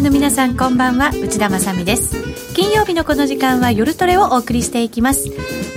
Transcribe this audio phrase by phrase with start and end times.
[0.00, 2.16] ナーの皆さんこんばんは内田まさです。
[2.54, 5.28] 金曜日のこの時間は夜トレをお送りしていきます。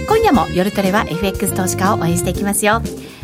[0.07, 2.81] 今夜も夜トレは FX 投資家を応援していきますよ。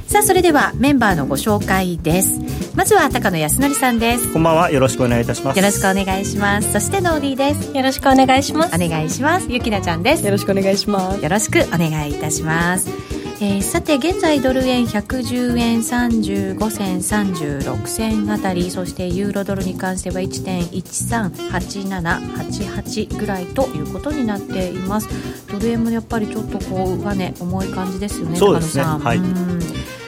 [0.08, 2.42] さあそれではメンバーのご紹介です。
[2.76, 4.34] まずは高野康則さんです。
[4.34, 5.58] こんばんはよろしくお願いいたします。
[5.58, 6.74] よろしくお願いします。
[6.74, 7.78] そしてノーディーです。
[7.78, 8.76] よろしくお願いします。
[8.76, 9.48] お願いします。
[9.50, 10.26] ゆきなちゃんです。
[10.26, 11.24] よろしくお願いします。
[11.24, 25.08] よろしくお願いいたしますえー、さて現在ドル円110円35銭36銭あたりそしてユーロドルに関しては1.138788ぐらいということになっています。
[25.50, 28.84] ドル円もやっぱりちょっとこう上値重い感じですよねそうですね。
[28.84, 29.22] はい。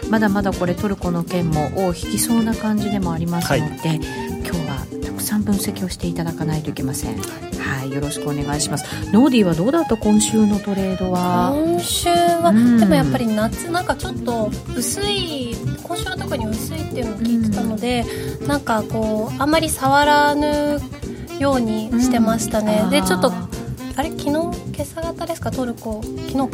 [0.09, 7.18] まだまだこれトルコの件も尾を引きそうな感じでもありますので、はい今日はたくさん分析をしていただかないといけません。
[7.18, 8.86] はい、よろしくお願いします。
[9.14, 11.54] ノーディーはどうだった今週のトレードは？
[11.55, 12.77] 今週は、うん。
[12.80, 18.05] でもやっぱり夏なんかちょっと薄い今週は特に薄いっていうのを聞いてたので、
[18.46, 20.80] なんかこうあんまり触らぬ
[21.40, 22.90] ようにしてましたね、うん。
[22.90, 23.48] でちょっとあ
[23.96, 24.10] あれ？
[24.10, 24.32] 昨日？
[24.32, 25.49] 今朝方ですか？
[25.52, 26.02] トルコ？
[26.04, 26.48] 昨日か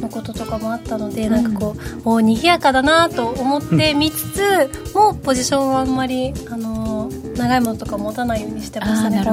[0.00, 9.32] のこととかもあったので、なんかこうお賑やかだなと思って見つつ、もうポジションはあんまりあの長いものとか持たないようにしてましたねな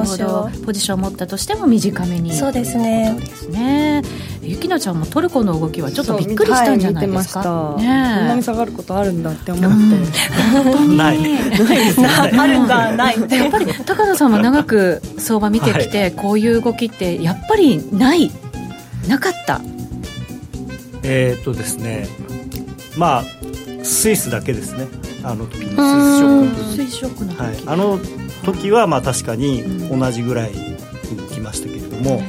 [0.64, 2.32] ポジションを持ったとしても短めに。
[2.32, 3.16] そうですね。
[3.18, 4.02] ですね。
[4.42, 11.18] ゆきなちゃんもトルコの動きはちょっとびっくりしたんじゃないですか、そう見てました、こんなにね下がることあるんだって思って、ない。
[11.18, 13.16] あるんだない。
[13.30, 18.32] えやっぱり高野さんは長く相場見てきて、こういう動きってやっぱりない
[19.08, 19.60] なかった
[21.02, 22.06] えーっとですね
[22.96, 23.24] まあ
[23.84, 24.86] スイスだけですね。
[25.24, 25.70] あの時に
[26.76, 27.98] スイスショックの時、はい、あの
[28.44, 30.76] 時はまあ確かに同じぐらいに
[31.30, 32.22] 来ましたけれども、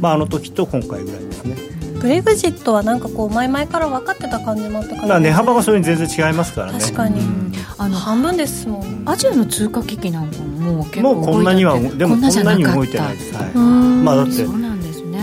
[0.00, 1.56] まあ、あの時と今回ぐらいですね、
[2.00, 6.80] ブレグジットはなんかこう前々から分かってた感じもあったから、まあ、値幅がそれに全然違いますからね。
[6.80, 7.52] 確かに、うん。
[7.78, 9.02] あの半分ですもん。
[9.06, 13.52] アジアの通貨危機なんかももう結構もうこんなにはでもこんなに動いてないです、はい。
[13.52, 14.04] うん。
[14.04, 14.69] まあ、だってそうなんですね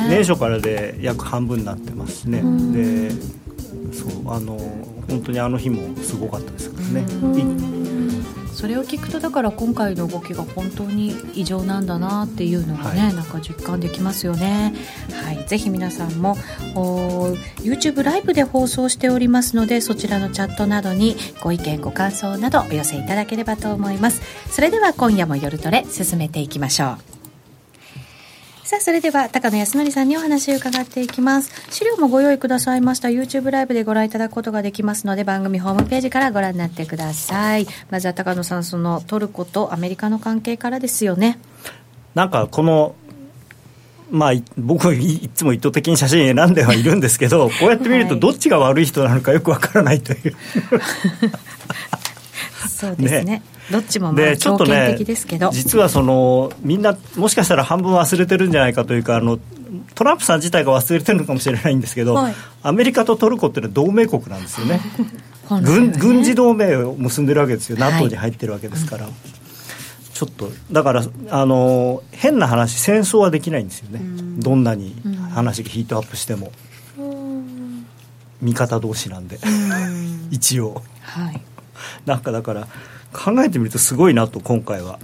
[0.09, 2.73] 年初からで約半分になってますしね、うん。
[2.73, 3.12] で
[3.94, 4.57] そうあの
[5.09, 7.06] 本当にあの日もすごかったですからね、
[8.53, 13.13] それを聞くとだから今回の動きが本当に異常なんだなっていうのがね、はい。
[13.13, 14.73] なんか実感できますよね、
[15.23, 16.35] はい、ぜひ皆さんも
[16.75, 17.29] お
[17.59, 24.22] YouTube ライブで放送しておりますのでそちらのチャットなどにご意見ご感想などお寄せいただければと思います。
[24.51, 27.17] それでは今夜も夜トレ進めていきましょう
[28.68, 31.72] さあそれでは高野康則さんにお話を伺っていきます。
[31.72, 33.08] 資料もご用意くださいました。
[33.08, 37.66] YouTube ライブでご覧いただくことができますので番組ホームページからご覧になってください。
[37.90, 41.40] まずは高野さんそのトルコとアメリカの関係からですよね。
[42.14, 42.94] なんかこの
[44.12, 50.36] まあ、い 僕いいつも意図的に写真選んではいるんですけどこうやって見るとどっちが悪い人なのかよくわからないという。
[52.68, 53.24] そうですね。
[53.40, 53.42] ね
[53.72, 59.40] どっちもまあでちょっと条件ね的ですけど、実はそのみんなもしかしたら半分忘れてるんじゃないかというかあの
[59.96, 62.34] トランプさん自体が忘れてるのかもしれないんですけど、はい。
[62.64, 64.80] アメリカとトルコっていうのは同盟国なんですよね。
[65.50, 65.62] ね。
[65.62, 67.94] 軍軍事同盟を結んでるわけですよ、はい。
[67.94, 69.08] NATO に入ってるわけですから、
[70.14, 74.02] ちょっとだからあの変な話戦争はできないんですよね、
[74.40, 74.96] どんなに
[75.34, 76.52] 話がヒートアップしても、
[78.42, 79.40] 味方同士なんで、
[80.32, 80.82] 一応。
[81.02, 81.42] はい。
[82.06, 82.68] なんかだから
[83.13, 85.00] 考えてみるとすごいなと今回は。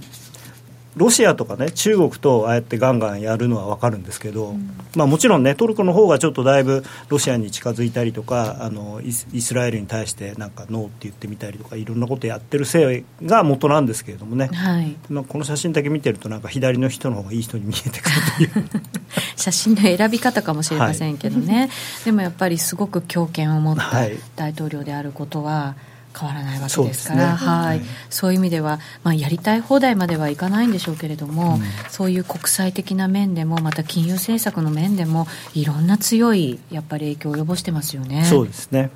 [0.96, 4.54] ロシアとかね中国とああやってガンガンやるのは分かるんですけど、
[4.94, 14.96] まあ、もちろんねトルコの方がちょっとだいぶロシアに近づいたりとかあのイスラエルに対してなんかノーって言ってみたりとかいろんなことやってるせいが元なんですけれどもね、はい。
[15.08, 18.68] まあ、この写真だけ見てるとなんか左の人の方がいい人に見えてくるという。
[19.36, 21.70] 写真の選び方かもしれませんけどね、
[22.04, 24.16] でもやっぱりすごく強権を持ったはい。
[24.36, 25.74] 大統領であることは
[26.18, 27.80] 変わらないわけそうですからはい、
[28.10, 31.58] そういう意味では、まあ、やりたい放題まではいかないんでしょうけれども、
[31.88, 38.24] そういう国際的な面でもまた金融政策の面でもいろんな強いやっぱり影響を及ぼしてますよね。
[38.24, 38.90] そうですね。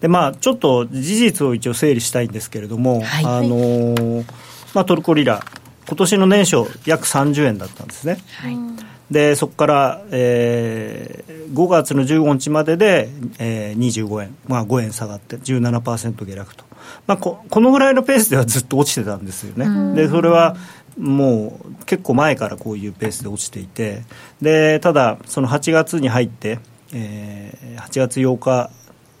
[0.00, 3.24] でまあ、ちょっと事実を一応整理したいんですけれども、はい。
[3.24, 4.24] あのー
[4.74, 5.44] まあ、トルコリラ
[5.86, 8.18] 今年の年初約30円だったんですね。
[8.40, 8.56] はい
[9.10, 13.08] でそこから、えー5月の15日までで、
[13.38, 16.64] えー25円、まあ、5円下がって17%下落と、
[17.06, 20.56] まあ、ここのぐらいのペースではずっと落ちてたんですよね、でそれは
[20.98, 24.02] もう結構前からこういうペースで落ちていて。
[24.42, 26.58] でただその8月に入って、
[26.92, 28.70] えー8月8日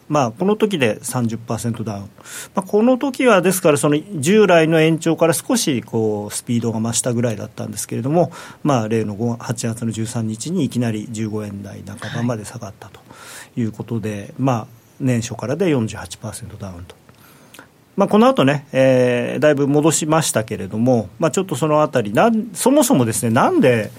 [0.08, 2.08] まあ、この時で30%ダウン、ま
[2.56, 8.30] あ、この時はですからその従来の延長から少しこうスピードが増したぐらいだったんですけれども、
[8.62, 13.00] まあ、例の8月の13日にいきなり15円台半ばまで下がったと
[13.56, 14.66] いうことで、まあ、
[15.00, 17.05] 年初からで48%ダウンと。
[17.96, 23.90] まあ、この後ね、えー、だいぶ戻しましたけれども、まあ、ちょっとそのあたりなんそもそもですねなんで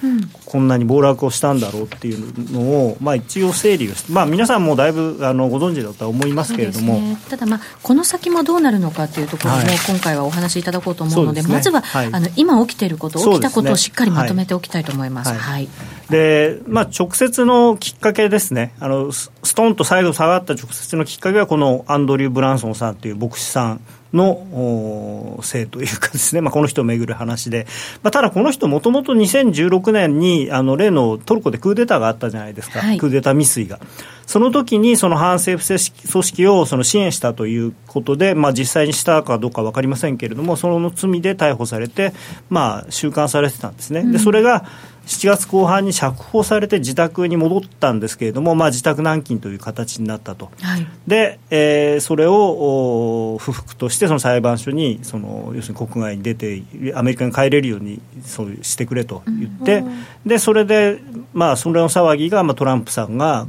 [0.45, 15.33] こんなに暴落をしたんだろうっていうのを、まあ、一応整理をして、まあ、皆さんもだいぶあのご存知だとは思いますけれども、ね、ただ、まあ、この先もどうなるのかっていうところも、今回はお話しいただこうと思うので、でね、まずは、はい、あの今起きていること、起きたことをしっかりまとめておきたいと思います。
[15.33, 15.67] はい。
[16.09, 18.73] でまあ、直接のきっかけですね。
[18.79, 23.81] あの、ストンと最後下がった直接のきっかけは、このアンドリュー・ブランソンさんという牧師さん
[24.13, 27.67] のせいというかですね、まあ、この人をめぐる話で、
[28.03, 33.79] まあ、ただこの人、もともと2016年にあの例のトルコでクーデターがあったじゃないですか、はい、クーデター未遂が。
[34.25, 35.65] その時にその反政府
[36.11, 42.13] 組織をその支援したということで、まあ、実際にしたかどうか分かりませんけれども、その罪で逮捕されて、
[42.49, 44.03] まあ、収監されてたんですね。
[44.11, 44.65] でそれが
[45.07, 56.61] 7月後半に釈放されて自宅に戻ったんですけれども、まあ、自宅軟禁という形になったと、はい、で、えー、それを不服としてその裁判所にその要するに国外に出て
[56.93, 60.99] アメリカに帰れるようにそうしてくれと言って、うん、でそれで、
[61.33, 63.47] まあ、それの騒ぎが、まあ、トランプさんが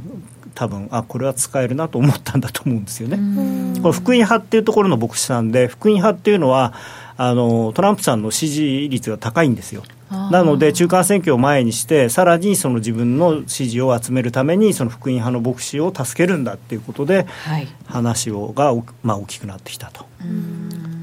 [0.55, 3.17] 多分あこれは使えるなと思ったんだと思うんですよね。
[3.81, 6.73] この福音派っていうところの牧師さんで福音派っていうのは
[7.15, 9.83] あのトランプさんの支持率が高いんですよ。
[10.09, 17.27] なので、中間選挙を前にして、さらにその自分の支持を集めるために、その福音派の牧師を助けるんだっていうことで、
[17.85, 18.73] 話をが、
[19.03, 20.05] まあ、大きくなってきたと。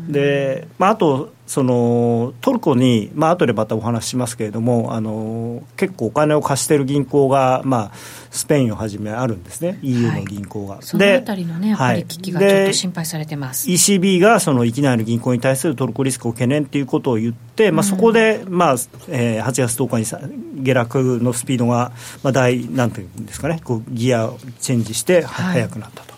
[0.08, 7.96] でまあ、あとそのトルコに、まあ後でまたお話ししますけれどもあの結構お金を貸している銀行が、まあ、
[8.30, 9.78] スペインをはじめあるんですね。
[9.82, 18.76] EU の銀行が、はい、そのあたりのねやっぱり危機がちょっと心配されてます、ECB がその域内の銀行に対するトルコリスクを懸念ということを言って、まあ、そこで、まあ
[19.08, 20.20] えー、8月10日にさ
[20.56, 21.92] 下落のスピードが、
[22.22, 26.15] まあ、大なんていうんですかねこうギアチェンジして速くなったと。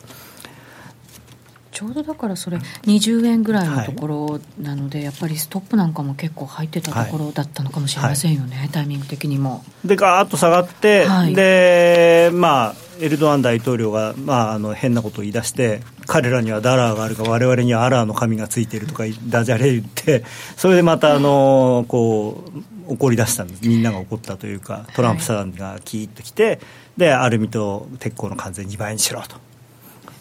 [1.79, 9.63] ちょうどだからそれ20円ぐらいのところなので、はい、やっぱりストップなんかも結構入ってたところだったのかもしれませんよね、はい、タイミング的にも。
[9.85, 20.25] でガーッと下がって、はい、でまあエルドアン大統領が、まあ、あの変なことを言い出して彼らにはダラーがあるが我々にはアラーの神がついているとかダジャレ言って
[20.57, 22.43] それでまたあのこ
[22.89, 26.59] う怒り出したんですみんなが怒ったというかトランプさんがキーッと来て、
[26.97, 29.48] でアルミと鉄鋼の関税2倍にしろと。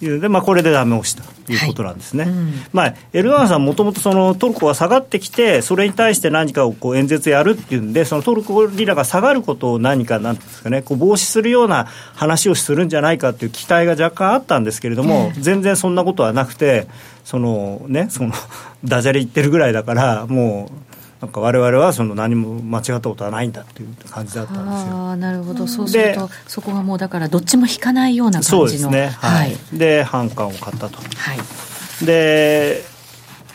[0.02, 16.88] いうで、まあ、これでダメ押しということなんですね、はいうん、まあ、エルドアンさん、もともとトルコが下がってきて、それに対して何かをこう演説やるっていうんで、そのトルコリラが下がることを何か、なんですかね、こう防止するような話をするんじゃないかという期待が若干あったんですけれども、全然そんなことはなくて、
[17.24, 18.34] そのね、その
[18.84, 20.87] ダジャレ言ってるぐらいだから、もう。
[21.22, 25.10] なんか我々はその何も間違ったことはないんだっていう感じだったんですよ。
[25.10, 25.66] あなるほど。
[25.66, 28.58] そうするとそこがもうだからどっちも引かないような感じの。
[28.60, 29.08] そうですね。
[29.08, 30.98] はい、で反感を買ったと。
[30.98, 31.04] は
[31.34, 32.84] い、で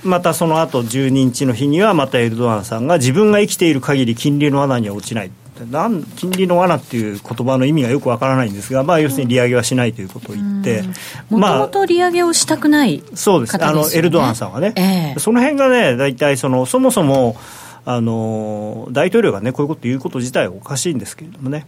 [0.02, 5.30] またその後12日の日にはまたエルドアンさんが自分が生きている限り金利の罠には落ちない
[5.70, 10.82] なん金利の罠っていう言葉の意味がよくわからないんですが、まあ、要するに利上げはしないということを言って、
[11.28, 13.62] もともと利上げをしたくない、ね、そうです。
[13.62, 17.36] あのエルドアンさんはね、えー、その辺がね、大体その、そもそも
[17.84, 21.66] あの大統領が、ね、こういうこと言うこと自体はおかしいんですけれどもね、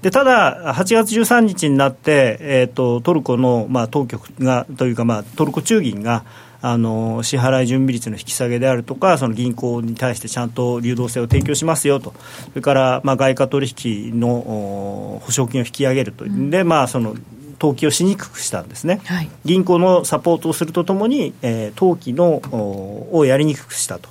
[0.00, 6.24] でただ、8月13日になって、えーと、トルコの、まあ、当局がというか、まあ、トルコ中銀が、
[6.62, 12.14] あの支払い準備率の引き下げであるとか、その銀行に対してちゃんと流動性を提供しますよと、
[12.50, 16.24] それから、まあ、外貨取引の保証金を引き上げると。
[16.24, 17.16] いう、うん、で、まあ、その
[17.60, 22.40] 登記をしにくくしたんですね、はい、銀行のサポートをするとともに、えー、登記の
[23.12, 24.08] をやりにくくしたと。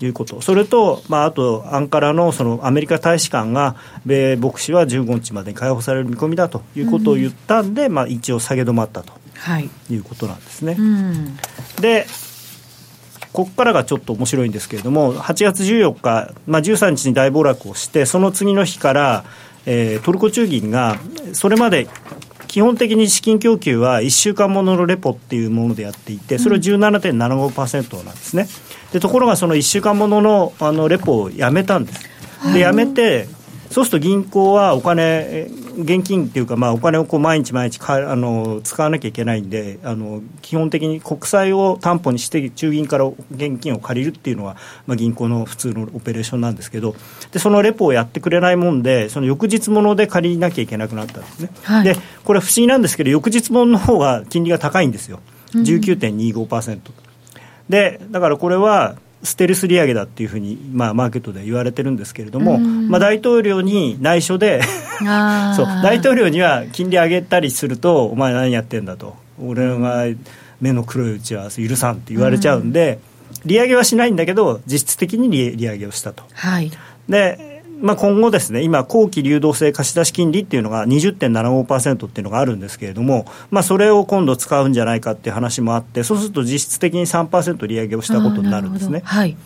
[0.00, 3.74] いうこと、それと、まあ、あとアンカラのそのアメリカ大使館が、
[4.06, 9.18] 米牧師は15日までに解放される見込みだということを言ったんで、うん、まあ、一応下げ止まったと、は
[9.60, 10.76] い、いうことなんですね。
[10.78, 11.36] うん、
[11.80, 12.06] で
[13.32, 19.24] ここからがちょっと面白いんですけれども、8月14日、まあ、13日に大暴落をして、その次の日から、
[19.66, 20.96] えー、トルコ中銀が、
[21.34, 21.86] それまで
[22.48, 28.48] 基本的に資金供給は1週間もののレポっていうものでやっていて、それを17.75%なんですね。
[28.92, 32.08] でところがその1週間もののあのレポをやめたんです。
[32.52, 33.28] でやめて
[33.70, 35.48] そうすると銀行はお金、
[35.78, 44.56] 現金っていうか、まあ、お金をこう毎日毎日かあの使わなきゃいけないんであの、基本的に国債を担保にして、中銀から現金を借りるっていうのは、
[44.86, 46.96] まあ、銀行の普通のオペレーションなんですけど、
[47.32, 51.50] でそのレポをやってくれないもんで、その翌日もので借りなきゃいけなくなったんですね。
[51.62, 55.20] はい、でこれ、不思議なんですけど、翌日ものの方が金利が高いんですよ、
[55.52, 56.74] 19.25%。
[56.74, 56.80] うん、
[57.68, 64.62] でだからこれはステルス利上げだっていうふうに、まあ、マーケットで言われてるんですけれども、まあ、大統領に内緒で
[65.56, 70.04] そう大統領には金利上げたりするとお前何やってんだと俺が
[70.60, 72.98] 目の黒いうちは許さんって言われちゃうんで、
[73.44, 76.24] 利上げはしないんだけど、実質的に利利上げをしたと。
[76.32, 76.70] はい。
[77.08, 89.02] でまあ、今後ですね、今、後期流動性貸出金利っていうのが20.75%っていうのがあるんですけれども、まあ、それを今度使うんじゃないかっていう話もあって、そうすると実質的に3%利上げをしたことになるんですね。
[89.04, 89.36] はい。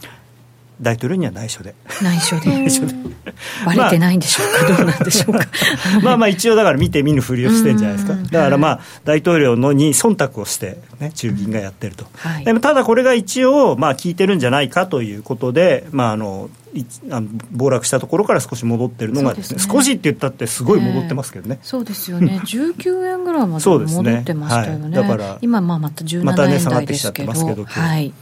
[0.82, 1.74] 大統領には内緒で。
[2.02, 2.50] 内緒で。
[3.64, 5.46] バレてないんでしょうか、どうなんでしょうか？
[6.02, 8.14] まあまあ一応だから見て見ぬふりをしてるんじゃないですか。
[8.14, 12.06] うんだからまあ大統領のに忖度をして、ね、中銀がやってると。
[12.16, 21.58] はいでもただこれが一応まあ効いてるんじゃないかということで、まああの、いあの暴落したところから少し戻ってるのがですねね少しって言ったってすごい戻ってますけどね。
[21.62, 22.40] そうですよね。
[22.44, 24.98] 19円ぐらいまでそうですね戻ってましたよね。
[24.98, 27.62] はいだから今まあまたまた17円ね下がってきちゃ台ですけど。
[27.62, 28.12] ってますけどはい。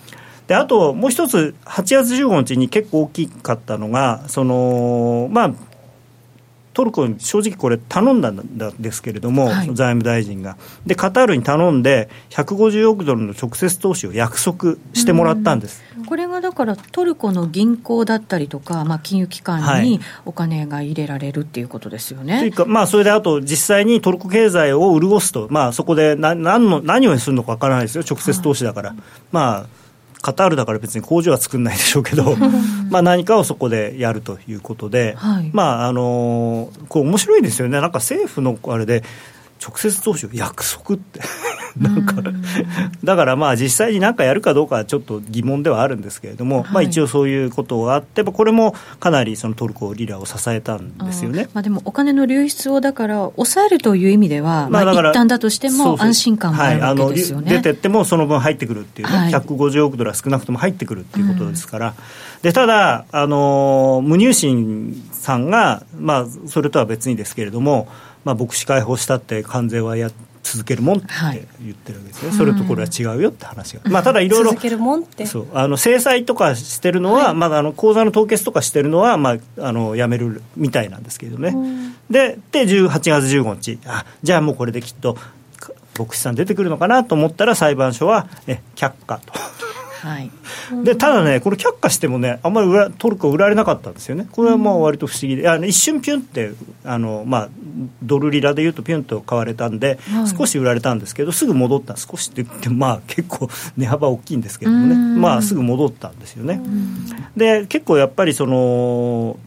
[0.50, 5.52] であともう一つ、8月15日に結構大きかったのが、そのまあ、
[6.74, 15.84] トルコに正直これ、頼んだんですけれども、はい財務大臣がで、カタールに頼んで、150億ドルの直接投資を約束してもらったんです。
[16.04, 22.46] これがだからトルコの銀行だったりとか、まあ、金融機関にはいお金が入れられるっていうことですよといね。
[22.48, 28.96] うか、まあ、それであと、実際にトルコ経済を潤すと、まあ、そこでな何の何をするのかわからないですよ、直接投資だから。
[29.30, 29.79] まあ
[30.22, 32.36] カタールだから別に工場は作んないでしょうけど、
[32.90, 35.50] まあ何かをそこでやるということで、はい。
[35.52, 39.02] まああのこう面白いですよね、なんか政府のあれで、
[39.62, 41.20] 直接投資を約束って、
[41.78, 42.14] なんか、
[43.04, 46.72] だからまあ実際に何かやるかどうかはちょっと疑問ではあるんですけれども、はい。
[46.72, 51.48] まあ一応そういうことがあって、これもかなりそのトルコリラを支えたんですよね。
[51.52, 57.50] まあ、でもお金の流出をだから抑えるという意味では、まあだから一旦だとしても安心感もあるわけはいですよね。
[57.50, 59.32] 出てってもその分入ってくるっていうね、はい。
[59.32, 61.94] 150億ドルは少なくとも入ってくるっていうことですから、
[62.42, 67.88] でただ、あの無入信さんが、まあ、それとは別にですけれども、
[68.24, 70.10] まあ、牧師解放したって関税はや
[70.42, 71.46] 続けるもんってはい。
[71.62, 75.26] 言ってるわけですね、それとこれは違うよって話が、まあ、ただいろいろ続けるもんって。
[75.26, 75.46] そう。
[75.52, 81.54] あの制裁とかしてるのは、まだあの口座の凍結とかしてるのは、まあ、あのやめるみたいなんですけどね、
[82.10, 83.78] でで18月15日。
[83.86, 89.32] あじゃあもうこれできっとか牧師さん出てくるのかなと思ったら裁判所はえ却下と。
[90.00, 90.30] はい、
[90.84, 96.52] でただね、これ、却下してもね、あんまり売らトルコは売られなかったんですよね、これはまあ割と不思議で、あの一瞬ピュンって
[96.84, 97.48] あの、まあ、
[98.02, 100.28] ドルリラでいうとピュンと買われたんで、はい。
[100.28, 105.20] 少し売られたんですけど、すぐ戻った、少しって言っても、まあ、結構 値幅大きいんですけどもね、うん。
[105.20, 106.60] まあ、すぐ戻ったんですよね。
[107.36, 109.38] で結構やっぱりその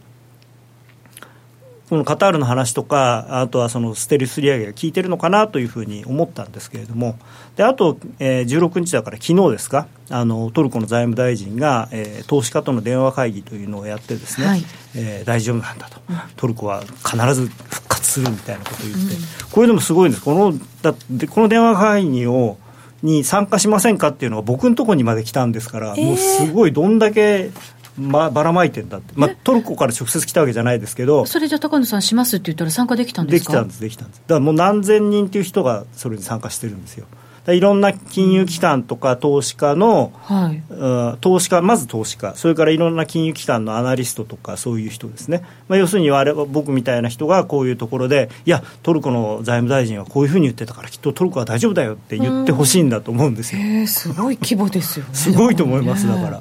[1.88, 7.18] このカタールの話とか、あとはそのステルス利上げが効いてるのかなというふうに思ったんですけれども、
[7.56, 14.64] であと、えー16日だから、昨日ですか、あのトルコの財務大臣が、えー投資家との電話会議というのをやって、ですね、はい。
[14.96, 16.00] えー大丈夫なんだと、
[16.36, 19.16] トルコは必ず復活するみたいなことを言って、
[19.50, 20.94] これでもすごいんです、このだ
[21.28, 22.56] この電話会議を
[23.02, 27.50] に参加しませんかっていうのが僕のところにまで来たんですから、もうすごいどんだけ、
[27.98, 33.34] ま、ばらまいてんだって、まあ、トルコから直接来たわけじゃないですけど、それじゃあ高野さんしますって言ったら参加できたんでか？
[33.38, 34.22] ですきたんです、できたんです。
[34.26, 37.06] だからもう何千人っていう人がそれに参加してるんですよ。
[37.46, 40.62] いろんな金融機関とか投資家の、はい。
[40.70, 53.60] うん投資家、まず投資家、それからいろんな金融機関のアナリストとか、そういう人ですね、まあ、要するに我々僕みたいな人がこういうところで、いや、トルコの財務大臣はこういうふうに言ってたから、きっとトルコは大丈夫だよって言ってほしいんだと思うんですよ。
[53.60, 55.10] へえすごい規模ですよね。
[55.14, 56.36] すごいと思いますだから。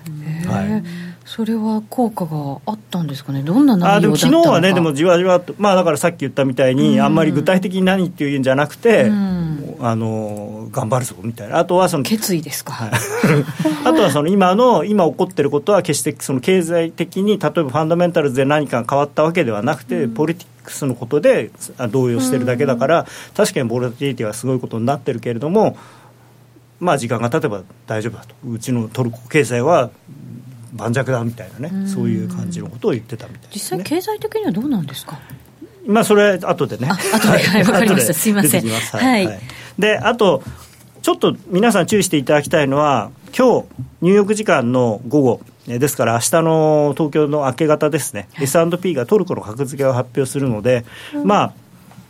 [0.50, 3.44] はいそれは効果があったんですかね？
[3.44, 7.02] どんな内容だあでも昨日はね、でもじわじわと、まあ、だからさっき言ったみたいに、うん。
[7.02, 9.76] あんまり具体的に何っていうんじゃなくて、うん。
[9.80, 12.90] あの頑張るぞみたいな、あとはその決意ですか、
[13.86, 25.78] あとはその今の、今起こってることは、決してその経済的に、例えばファンダメンタルズで何かが変わったわけではなくて、ポリティックスのことであ動揺してるだけだから、確かにボラティリティはすごいことになってるけれども、
[26.80, 29.90] まあ、時間が経てば大丈夫だと、うちのトルコ経済は
[30.74, 33.84] 盤石だみたいなね、そういう感じのことを言ってたみたいです、ね。
[33.84, 35.20] 実際経済的にはどうなんですか？
[35.86, 36.88] まあ、それ後でね。
[36.90, 37.44] あ後で。
[37.44, 38.14] はいわかりました。
[38.14, 38.68] すいません。
[38.68, 39.40] はい。
[39.78, 40.42] で、あと、
[41.02, 43.68] ちょっと皆さん注意していただきたいのは、今日
[44.02, 50.86] ニューヨーク時間の午後、えですから明日の東京の明け方ですね、S&P がトルコの格付けを発表するので、
[51.24, 51.54] まあ、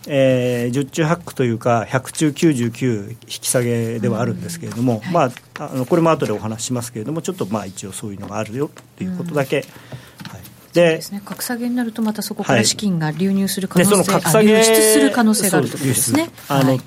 [0.08, 9.58] えー、10中8区というか、100中99引き下げではあるんですけれども、まあ、あのこれも後でお話ししますけれども、ちょっとまあ一応そういうのがあるよということだけ。
[9.58, 9.66] はい。
[9.66, 11.22] そうですね。
[11.24, 16.30] 格下げになるとまたそこから資金が流入する可でそ能性、の格下げあ流出する可能性があるということですね。
[16.50, 16.82] あの、はい。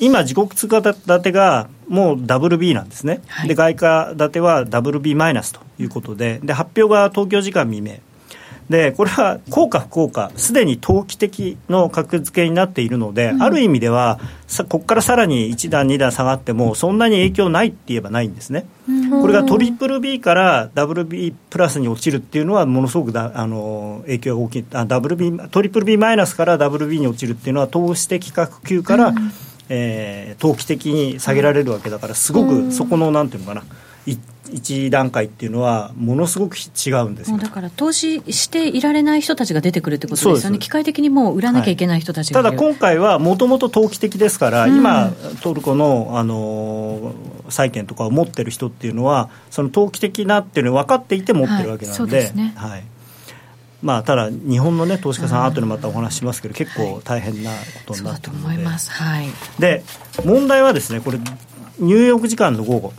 [0.00, 3.48] 今、自国通貨建てがもう WB なんですね、はい。
[3.48, 7.98] で外貨建ては WB マイナスということでで、発表が東京時間未明、
[8.70, 24.64] でこれは効果不効果すでに投機的の格付けになっているので、うん、ある意味ではさここからさらに1段2段下がってもそんなに影響ないって言えばないんですね、うん、これがトリプル B からダブル B プラスに落ちるっていうのはものすごくだあの影響が大きい。
[24.72, 29.32] あダブル B トリプル B マイナスからダブル B に落ちるっていうのは投資的価級から、うん、
[29.68, 33.64] えー、投機的に下げられるわけだからすごくそこのなんていうのかな
[34.52, 40.58] 一段階っていうのはものすごく違うんですだから投資していられない人たちが出てくるってことですよね。
[40.58, 45.12] 機械的にもう売らなきゃいけない人たちが、はい、ただ今回はもともと投機的ですから、うん、今
[45.42, 47.14] トルコのあの
[47.48, 52.52] 債券とかを持ってる人っていうのはその投機的なっていうのを分かっていて持ってるわけなんで、はい、ね。
[52.56, 52.84] はい。
[53.82, 57.50] まあ、ただ、日本の、ね、投資家さん、後でまたお話しますけど、結構大変な
[57.86, 59.82] ことになってるので、はい、で
[60.22, 61.18] 問題はですね、これ、
[61.78, 62.92] ニューヨーク時間の午後、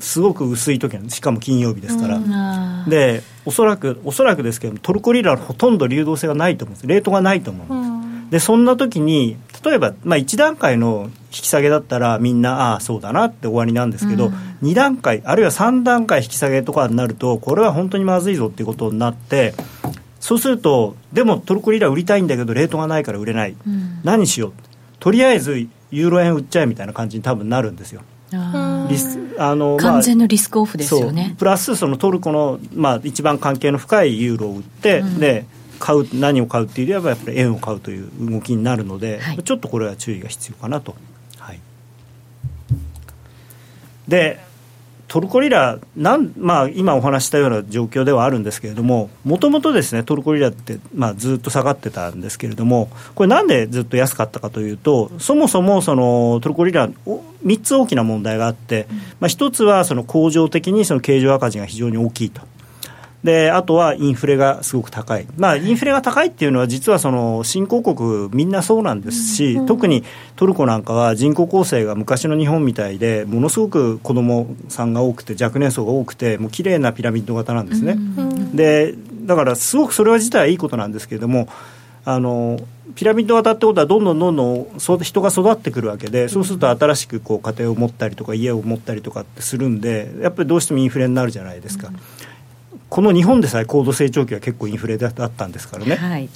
[0.00, 1.16] すごく薄い時なんです。
[1.16, 6.86] しかも金曜日ですから、うん、でおそらくおそらくですけどトルコリラはほとんど流動性がないと思うんです。
[6.86, 7.86] レートがないと思う、う
[8.26, 19.54] ん、でそんな時に例えば、まあ、1段階の引き下げだったらみんなああそうだなって終わりなんですけど、うん、2段階あるいは3段階引き下げとかになるとこれは本当にまずいぞっていうことになって
[20.18, 24.52] そうするとでもトルコリラ売りたいんだけどレートがないから売れない、うん、何しよう。
[24.98, 28.02] とりあえずユーロ円売っちゃえみたいな感じに多分なるんですよ
[28.88, 35.46] リスあの完全のリスクオフですよね、プラスそのトルコの、まあ、一番関係の深いユーロを売って、うん、で
[35.80, 40.94] 買う何を買うっていうよりはやっぱり円を買うという動きになるので、はい、ちょっとこれは注意が必要かなと。
[41.38, 41.60] はい、
[44.06, 44.40] で
[45.10, 58.86] トルコリラなん、まあ、今お話したような状況ではあるんですけれどももともとですねトルコリラって、まあ、ずっと下がってたんですけれどもこれなんでずっと安かったかというとそもそもそのトルコリラ3つ大きな問題があって、
[59.18, 62.42] まあ、1つはその恒常的にその経常赤字が非常に大きいと。
[63.24, 70.04] であとはインフレがすごく高い、まあ、インフレが高いっていうのは、実はその新興国、みんなそうなんですし、うん、特に
[70.36, 77.92] トルコなんかは人口構成が昔の日本みたいで、ものすごく子どもさんが多くて、若年層が多くて、もう綺麗なピラミッド型なんですね。
[77.92, 78.94] うん、で
[79.26, 81.48] だからすごくそれは自体はいいことなんですけれども、
[82.04, 82.58] あの
[82.94, 84.66] ピラミッド型ってことはどんどんどんどん
[85.02, 91.90] 人が育ってくるわけでそうすると新しくこう家庭を持ったりとか家を持ったりとかってするんでやっぱりどうしてもインフレになるじゃないですか。
[92.90, 96.28] うんこの日本でさえ高度成長期は結構インフレだったんですからね、はい、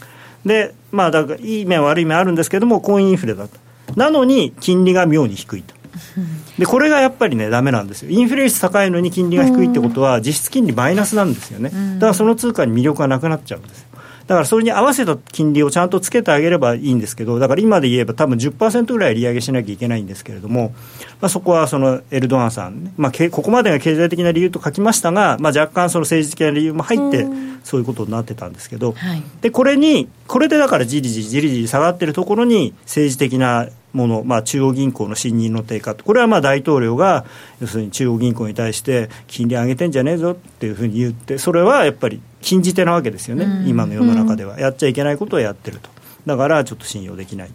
[0.47, 3.59] でまあだからいい面悪い面あるんですけども高インフレだった
[3.97, 5.75] なのに金利が妙に低いと。
[6.59, 8.11] でこれがやっぱりねだめなんですよ。
[8.11, 11.71] インフレ率高いのに金利が低いってことは実質金利マイナスなんですよね。
[11.71, 13.87] だからその通貨に魅力がなくなっちゃうんです
[14.27, 20.75] だからそれに合わせた金利をちゃんとつけてあげればいいんですけど、だから今で言えば、多分10%ぐらい利上げしなきゃいけないんですけれども、
[21.21, 27.27] まあ、そこはそのエルドアンさん、ね、まあ、ここまでが経済的な理由と書きましたが、まあ、若干その政治的な理由も入って、
[27.65, 37.25] そういうことになってたんですけど、はい、でこれに、これでだからじりじりじりじり下がってるところに、政治的なもの、まあ、中央銀行の信任の低下これはまあ大統領が
[37.61, 45.88] 要するに中央銀行に対して金利上げてんじゃねえぞっていうふうに言ってそれはやっぱり禁じ手なわけですよね、うん、今の世の中では、やっちゃいけないことをやってると。
[46.26, 47.50] だからちょっと信用できない。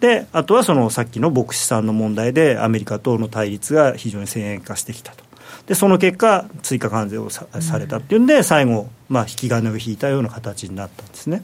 [0.00, 5.24] であとはそのさっきの牧師さんの問題でアメリカとの対立が非常に先鋭化してきたと。
[5.66, 11.42] でその結果追加関税をさ,、されたっていうんで最後、まあ、引き金を引いたような形になったんですね、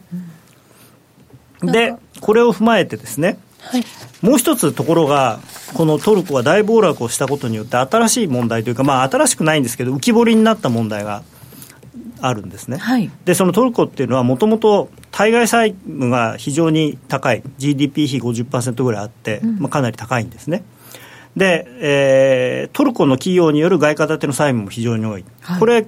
[1.62, 3.84] うん、でこれを踏まえてですねはい、
[4.22, 5.38] もう一つところが、
[5.74, 11.22] このトルコが大暴落をしたことによって、新しい問題というか、まあ、新しくないんですけど、浮き彫りになった問題が
[12.20, 20.62] あるんですね、はい、でそのトルコっていうのは、もともと対外債務が非常に高い、GDP 比50%ぐらいあって、うん、まあ、かなり高いんですね。
[21.36, 25.86] で、えー、トルコの企業による外貨建ての債務も非常に多い、はい、これ、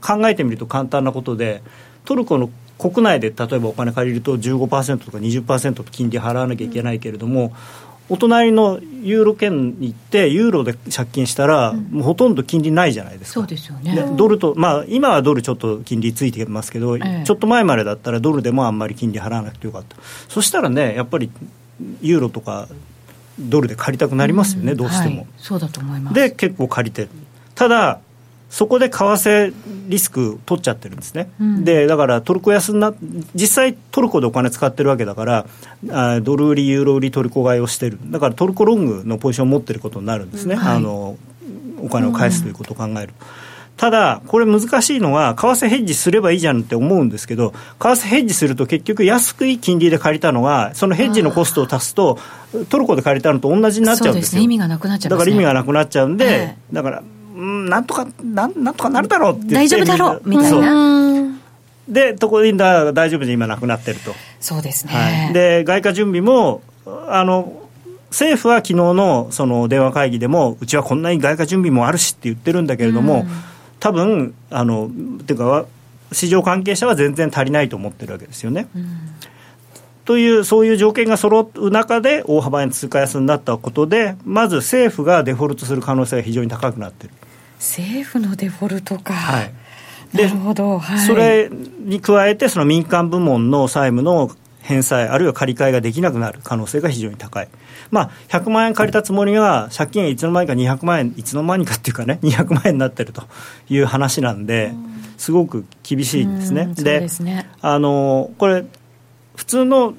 [0.00, 1.62] 考えてみると簡単なことで、
[2.04, 7.52] トルコの国内で例えばお金借りると15%とか20%と金利払わなきゃいけないけれども、
[8.08, 14.12] お隣のユーロ圏に行って、ユーロで借金したら、もうほとんど金利ないじゃないですか、そうですよね。
[14.16, 19.96] ドルと、まあ、今はドルちょっと金利ついてますけど、ええ、ちょっと前までだったら、ドルでもあんまり金利払わなくてよかった、
[20.28, 21.30] そしたらね、やっぱり
[22.00, 22.68] ユーロとか
[23.38, 26.14] ドルで借りたくなりますよね、うん、どうしても、はい、そうだと思います。
[26.14, 27.08] で、結構借りてる。
[27.54, 28.00] ただ
[28.50, 29.54] そこで為替
[29.88, 32.94] リスク取っちゃってるんですね、うん、でだからトルコ安な
[33.34, 35.46] 実際トルコでお金使ってるわけだから
[35.90, 37.98] あドル売りユーロ売りトルコ買いをしてる。
[38.06, 41.16] だからトルコロングのポジションを持ってることになるんですね、はい、あの
[41.82, 43.12] お金を返すということを考える、うん、
[43.76, 52.18] ただこれ難しいのは為替ヘッジすればいいじゃんって思うんですけど為替ヘッジすると結局安くいい金利で借りたのがそのヘッジのコストを足すと
[52.70, 57.02] トルコで借りたのと同じになっちゃうんですよ、ね、意味がなくなっちゃう、ね、だから意味がなくなっちゃうんで、えー、だから
[57.38, 61.38] うん、なんとかなんなんとかなるだろうって大丈夫だろうみたいな。
[61.88, 67.66] でところにだ大丈夫で今なくなってると、そうですね、はい、で外貨準備もあの
[68.10, 73.28] 政府は昨日のその電話会議でもうちはこんなに外貨準備もあるしって言ってるんだけれども、うん。
[73.80, 74.90] 多分あの
[75.26, 75.66] ていうか
[76.12, 78.66] 市場関係者は全然足りないと思ってるわけですよね。
[78.74, 78.98] うん。
[80.04, 87.12] というそういう条件が揃う中で大幅に通貨安になったことでまず政府がデフォルトする可能性が非常に高くなってる。
[87.58, 89.52] 政府のデフォルトか、はい。
[90.12, 94.30] なるほど、はい、それに加えてその民間部門の債務の
[94.62, 97.48] 返済あるいは借り換えができなくなる可能性が非常に高い、
[97.90, 103.22] まあ、100万円借りたつもりが借金がいつの間にか200万円いつの間にかっていうかね200万円になってると
[103.68, 104.72] いう話なんで、
[105.16, 106.62] すごく厳しいんですね。
[106.62, 107.50] うんそうですね。
[107.60, 108.64] あのこれ
[109.36, 109.94] 普通の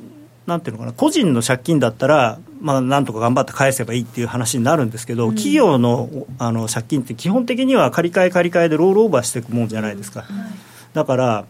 [0.46, 10.26] なんていうのかな個人の借金だったら、まあ、なんとか頑張って返せばいいっていう話になるんですけど、企業のあの借金って基本的には借り換え借り換えでロールオーバーしていくもんじゃないですか、
[10.94, 11.46] だから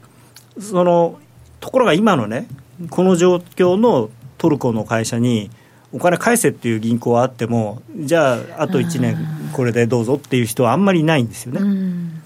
[0.60, 1.20] その
[1.60, 2.48] ところが今のね
[2.90, 5.50] この状況のトルコの会社に
[5.92, 9.18] お金返せっていう銀行はあってもじゃああと1年
[9.54, 12.22] これでどうぞっていう人はあんまりいないんですよね、うん。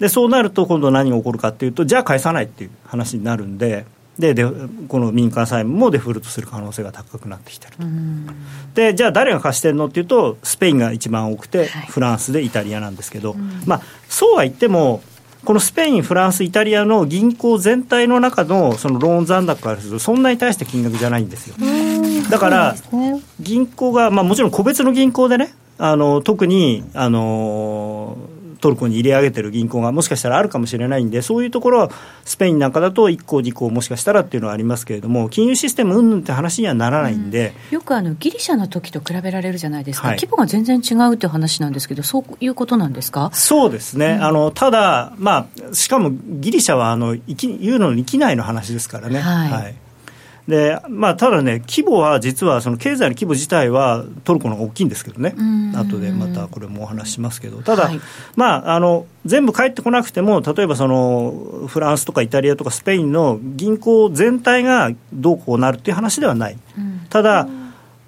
[0.00, 3.86] でそうなると今度何が起こるかっていうとじゃあ返さないっていう話になるんで
[4.18, 4.44] でで
[4.88, 8.26] この民間債務もデフォルトする可能性が高くなってきてると、うん。
[8.74, 11.68] でじゃあ誰が貸してるのっていうとスペインが一番多くて、はい。
[11.86, 15.02] フランスでイタリアなんですけど、まあ、そうは言っても
[15.44, 21.56] このスペイン、フランス、イタリアの銀行全体の中のそのローン残高からするとそんなに対して金額じゃないんですよ。
[22.28, 23.22] だからね。
[23.38, 28.18] 銀行が、まあ、もちろん個別の銀行でねあの特にあの
[28.60, 31.90] トルコに入れ上げてる銀行がもしかしたらあるかもしれないんでそういうところは
[32.24, 40.16] スペインなんかだと1個2個もしかしたらっていうのはありますけれども金融システム云々って話にはならないんで、よくあのギリシャの時と比べられるじゃないですか、はい。
[40.16, 43.30] 規模が全然違うっていう話なんですけど、そういうことなんですか？
[43.32, 49.20] そうですね、あのただ、まあ、しかもギリシャはあのユーロの域内の話ですからね。
[49.20, 49.74] はい
[50.48, 55.34] でまあ、ただね、規模は実は、その経済の規模自体はトルコの方が大きいんですけどね。
[55.36, 58.00] うん、後でまたこれもお話ししますけど、ただ、はい。
[58.34, 66.56] まあ、あの全部返ってこなくても、例えばそのフランスとかイタリアとかスペインの銀行全体がどうこうなるっていう話ではない。
[66.78, 67.02] うん。
[67.10, 67.46] ただ、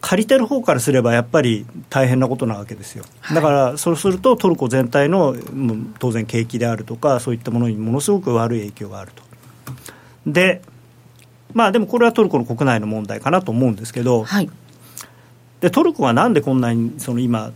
[0.00, 5.36] 借りてる方からすればやっぱり大変なことなわけですよ、だからそうするとトルコ全体の
[5.98, 9.22] 当然景気であるとかそういったものにものすごく悪い影響があると。
[10.26, 10.62] で
[11.54, 14.50] まあでもこれはトルコの国内の問題かなと思うんですけどはい、
[15.60, 17.52] でトルコがなんでこんなにその今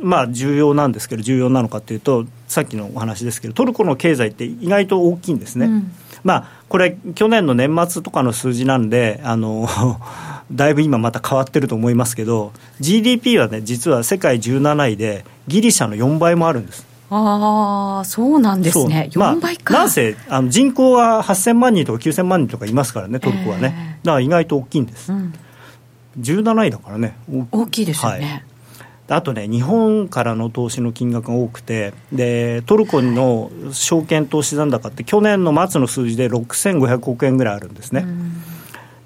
[0.00, 5.92] まあ重要なんですけど重要なのかというとさっきのお話ですけどトルコの経済って意外と大きいんですね、うん。
[6.24, 9.68] まあ、これ、去年の年末とかの数字なんで、あの
[10.52, 16.86] だいぶ今また変わってると思いますけど、GDP はね、実は世界17位で、ギリシャの4倍もあるんです。
[17.10, 19.20] ああ、そうなんですね、そう。
[19.20, 19.74] まあ4倍か。
[19.74, 25.32] なんせあの人口は8000万人とか9000万人とかいますからね、トルコはね、ええだから意外と大きいんです、うん、
[26.18, 27.16] 17位だからね、
[27.50, 28.20] 大きいですよはい。
[28.20, 28.44] ね。
[29.08, 38.02] あとね、日本からの投資の金額が多くて、でトルコの証券投資残高って、去年の末の数字で6500億円ぐらいあるんですね。
[38.02, 38.42] うん。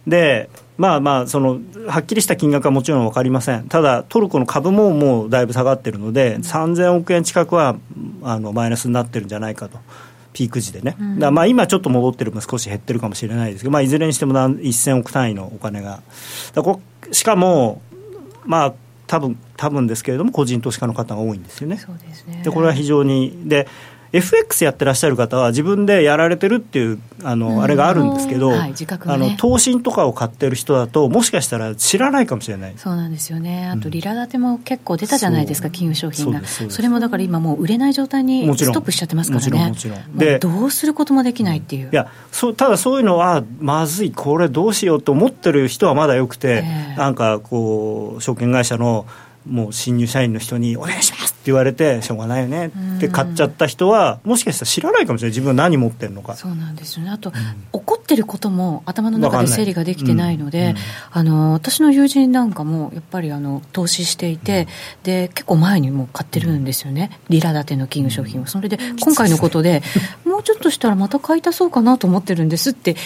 [0.08, 0.50] で
[0.82, 3.68] まあまあそのはっきりした金額はもちろん分かりません。
[3.68, 7.76] ただトルコの株ももうだいぶ下がってるので、3000億円近くは
[8.24, 9.78] あのマイナスになってるんじゃないかと。
[10.32, 16.02] ピーク時でね、だからまあ今ちょっと戻ってる分少し減ってるかもしれないですけど、まあ、いずれにしても何1000億単位のお金が。
[16.52, 16.80] だこ
[17.12, 17.80] しかも
[18.44, 18.74] まあ
[19.06, 21.76] 多分多分ですけれども個人投資家の方が多いんですよね。
[21.76, 22.42] そうですね。
[22.42, 23.68] でこれは非常にで
[24.12, 27.62] FX やってらっしゃる方は自分でやられてるっていうあの、うん。
[27.62, 32.74] あれがあるんですけど、はい自覚があねの投信とかを買ってる人だともしかしたら知らないかもしれない。
[32.76, 36.44] そうなんですよね、あとリラ建ても結構出たじゃないですか、金融商品が。
[36.44, 39.74] そそれもだから今、もう売れない状態にストップしちゃってますからね、
[40.14, 46.96] でうどうすることもできないっていう、いやそうただそういうのはまずいこれどうしようと思ってる人はまだよくて、ええ。
[46.96, 49.06] なんかこう証券会社の
[49.48, 55.30] もう新入社員の人に「お願いします」って言われてしょうがないよねって買っちゃった人はもしかしたら知らないかもしれない。
[55.30, 56.36] 自分は何持ってるのか。
[56.36, 57.32] そうなんですよね、あと、
[57.72, 60.82] 怒ってることも頭の中で整理ができてないので、わかん。
[61.12, 64.68] あの私の友人なんかもやっぱりあの投資していて、
[65.02, 68.46] で結構前にもう買ってるんですよね、リラ建ての金融商品を。
[68.46, 69.82] それで今回のことで、
[70.24, 72.96] もうちょっとしたらまた買い足そうかなと思ってるんですって、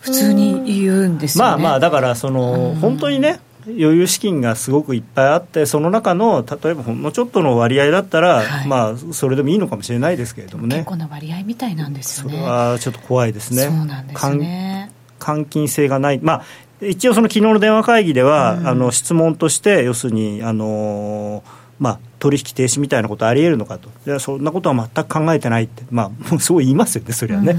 [0.00, 1.50] 普通に言うんですよね。
[1.50, 8.68] まあまあだからその本当にね余裕資金がすごくいっぱいあってその中の例えばほんのちょっとの割合だったら、はい。
[8.68, 10.76] まあそれでもいいのかもしれないですけれどもね。
[10.76, 12.46] 結構な割合みたいなんですそれよね。
[12.46, 13.62] はちょっと怖いですね。
[13.62, 14.92] そうなんですね。
[15.18, 16.44] 換金性がない、まあ、
[16.82, 21.42] 一応、その昨日の電話会議では、あの質問として、要するに、あの
[21.78, 27.56] まあ、取引停止みたいなことありえるのかと、いやそんなことは全く考えてないって、まあ、 もうそう言いますよね、それはね。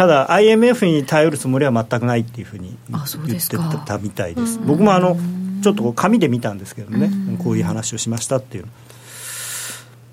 [0.00, 4.58] ただ、IMF に頼るつもりは全くないっていうふうに言ってたみたいです。
[4.58, 5.18] 僕もあの
[5.62, 7.10] ちょっと紙で見たんですけどね、
[7.44, 8.64] こういう話をしましたっていう。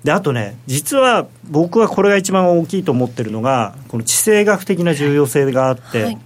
[0.04, 6.18] であとね、実は僕はこれが一番大きいと思ってるのが、この地政学的な重要性があって、はい、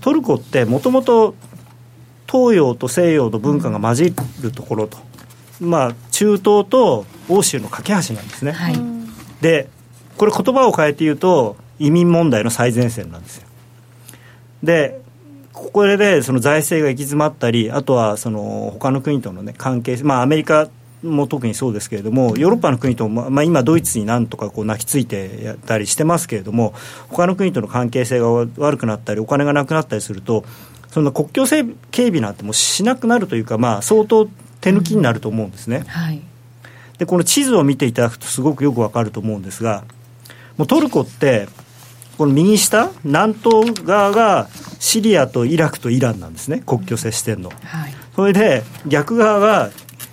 [0.00, 1.34] トルコってもともと
[2.26, 4.96] 東洋と西洋の文化が混じるところと、
[5.60, 8.52] まあ、中東と欧州の架け橋なんですね。
[8.52, 8.74] はい、
[9.42, 9.68] で、
[10.16, 13.46] これ、言葉を変えて言うと、移民問題の最前線なんですよ。
[14.62, 15.00] で、
[15.52, 20.68] これでその財政が行き詰まったり、あとはその他の国との、ね、関係、まあ、アメリカ
[21.02, 26.74] も特にそうですけれども、ヨーロッパの国と、まあ、今、ドイツになんとかこう泣きついてやったりしてますけれども、
[27.08, 30.44] 他の国との関係性が悪くなったり、お金がなくなったりすると、
[30.90, 34.28] そんな国境警備なんてもうしなくなるというか、まあ、相当
[34.60, 35.78] 手抜きになると思うんですね。
[35.78, 36.22] うんはい、
[36.98, 39.84] でこの地図を見ていただくとすごくよくわかると思うんですが
[40.56, 41.48] もうトルコって
[42.18, 44.48] この右下南東側が
[44.78, 46.62] シリアとイラクとイランなんですね。
[46.66, 49.70] 国境接してんの、はい、それで逆側が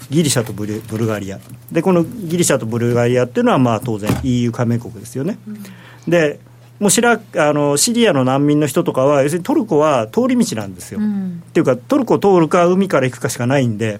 [0.09, 1.39] ギリシャとブルブルガリア。
[1.71, 5.63] でこのギリシャとブルガリアっていうのはまあ当然 EU 加盟国ですよね、うん、
[6.07, 6.39] で
[6.79, 13.99] もうシラあのシリアの難民の人とかは要するにトルコは通り道なんですよ、うん、っていうかトルコを通るか海から行くかしかないんで。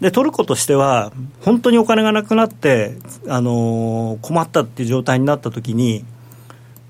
[0.00, 2.96] でトルコとしては本当にお金がなくなって
[3.28, 6.06] あの困ったっていう状態になった時に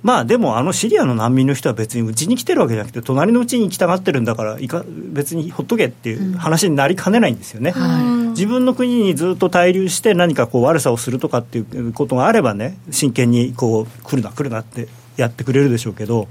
[0.02, 16.28] まあでもあのシリアの難民の人は別にうちに来てるわけじゃなくて隣のうちに行きたがってるんだからいか別にほっとけっていう話になりかねないんですよね、うん自分の国にずっと滞留して何かこう悪さをするとかっていうことがあればね真剣にこう来るな来るなってやってくれるでしょうけど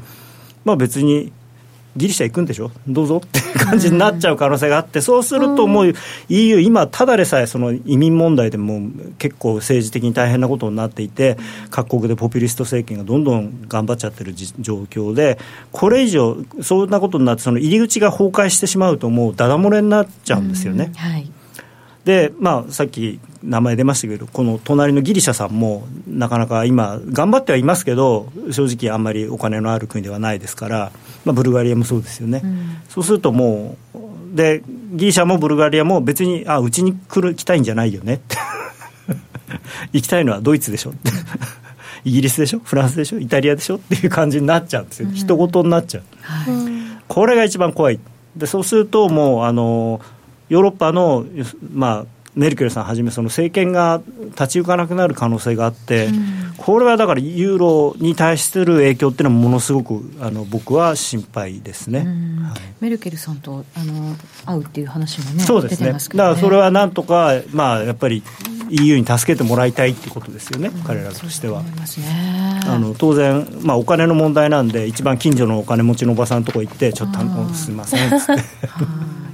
[0.65, 1.32] まあ別に
[1.99, 2.71] ギリシャ行くんでしょ？
[2.88, 5.93] どうぞっていう感じになっちゃう可能性があって、そうするともう
[6.29, 11.38] EU、今、ただでさえその移民問題でも結構政治的に大変なことになっていて、
[11.69, 15.38] 各国でポピュリスト政権がどんどん頑張っちゃってる状況で、
[15.71, 20.91] これ以上、そんなことになって、その入り口が崩壊してしまうと、もうだだ漏れになっちゃうんですよね。
[20.95, 21.29] はい
[22.10, 30.91] で、まあ、さっき名前出ましたけど、この隣のギリシャさんも、なかなか今、頑張ってはいますけど、正直、あんまりお金のある国ではないですから、
[31.24, 38.38] まあ、ブルガリアもそうですよね、うん、そうするともう、でギリシャもブルガリアも別に、あうちに来る来たいんじゃないよねって、
[39.93, 41.12] 行きたいのはドイツでしょって。
[42.06, 42.62] イギリスでしょ？
[42.63, 43.19] フランスでしょ？
[43.19, 43.76] イタリアでしょ？
[43.76, 48.00] っていう感じになっちゃうんですよ、人事になっちゃう、はい、これが一番怖い。
[48.36, 50.00] でそうするともうあの
[50.49, 51.25] ヨーロッパの、
[51.73, 62.07] まあ、メルケルさんはじめその政権が立ち行かなくなる可能性があって、うん、これはだからユーロに対する影響っていうのはものすごくあの僕は心配ですね、はい、
[62.79, 68.23] メルケルさんとあの会うっていう話もねそうですね、ね、だからそれはなんとか、まあ、やっぱり
[68.69, 71.63] EU に助けてもらいたいってことですよね、うん、彼らとしては。
[72.67, 78.43] あの当然、まあ、お金の問題なんで一番近所のお金持ちのおばさんのとこ行ってちょっとすみませんっつって。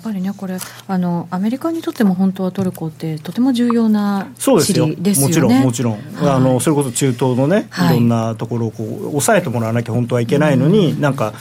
[0.00, 0.56] っぱりね、これ
[0.88, 5.28] あの、アメリカにとっても本当はトルコって、とても重要な地理ですよ。
[5.28, 7.94] もちろん、もちろん、はい、あの、それこそ中東のね、い。
[7.94, 11.34] ろんなところをこう抑えてもらわなきゃ本当はいけないのに、うん、なんか、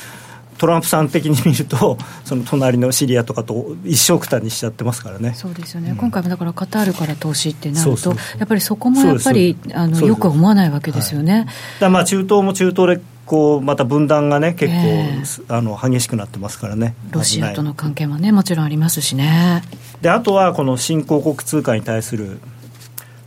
[0.60, 5.34] トランプさん的に見ると、 その隣のシリアとかと一生くたにしちゃってますからね。
[5.36, 11.34] そうですよね、うん、今回もだからカタールから投資ってなると、やっぱりそこもやっぱりあのよく思わないわけですよね。
[11.34, 11.46] はい、
[11.80, 16.96] だまあ中東も中東でこうまた分断がね結構、えー、あの激しくなってますからね。
[17.12, 19.62] ロシアとの関係もねもちろんありますしね。
[20.02, 22.40] であとはこの新興国通貨に対する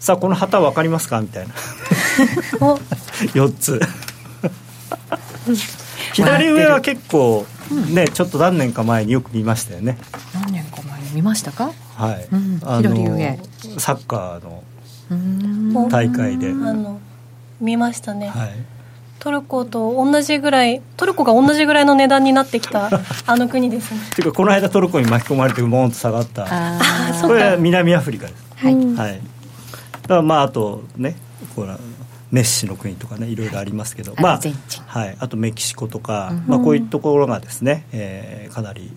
[0.00, 1.54] さあこの旗分かりますかみたいな。
[3.32, 3.80] 4つ。
[6.14, 7.46] 左上は結構
[7.94, 9.98] ね、ちょっと何年か前によく見ましたよね。
[10.34, 11.70] 何年か前に見ましたか？
[11.94, 13.38] はい、うん、左上。
[13.78, 16.50] サッカーの大会で。
[16.50, 16.98] あの
[17.60, 18.30] 見ましたね。
[18.30, 18.81] はい
[19.22, 22.90] トルコと同じぐらいトルコが同じぐらいの値段になってきた
[23.24, 24.00] あの国ですね。
[24.10, 26.44] っていうかこの間トルコに巻き込まれてボーンと下がった。
[27.22, 28.44] これは南アフリカです。
[28.56, 29.20] はい、はい、
[30.02, 31.14] だからまああとね
[31.54, 31.68] これ
[32.32, 34.40] メッシの国とかねいろいろありますけど、まあ
[34.88, 38.90] はい、あとメキシコとか、まあ、こういうところがですね、えー、かなり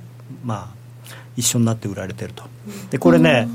[0.44, 2.46] まあ一緒になって売られてると。
[2.90, 3.48] でこれね、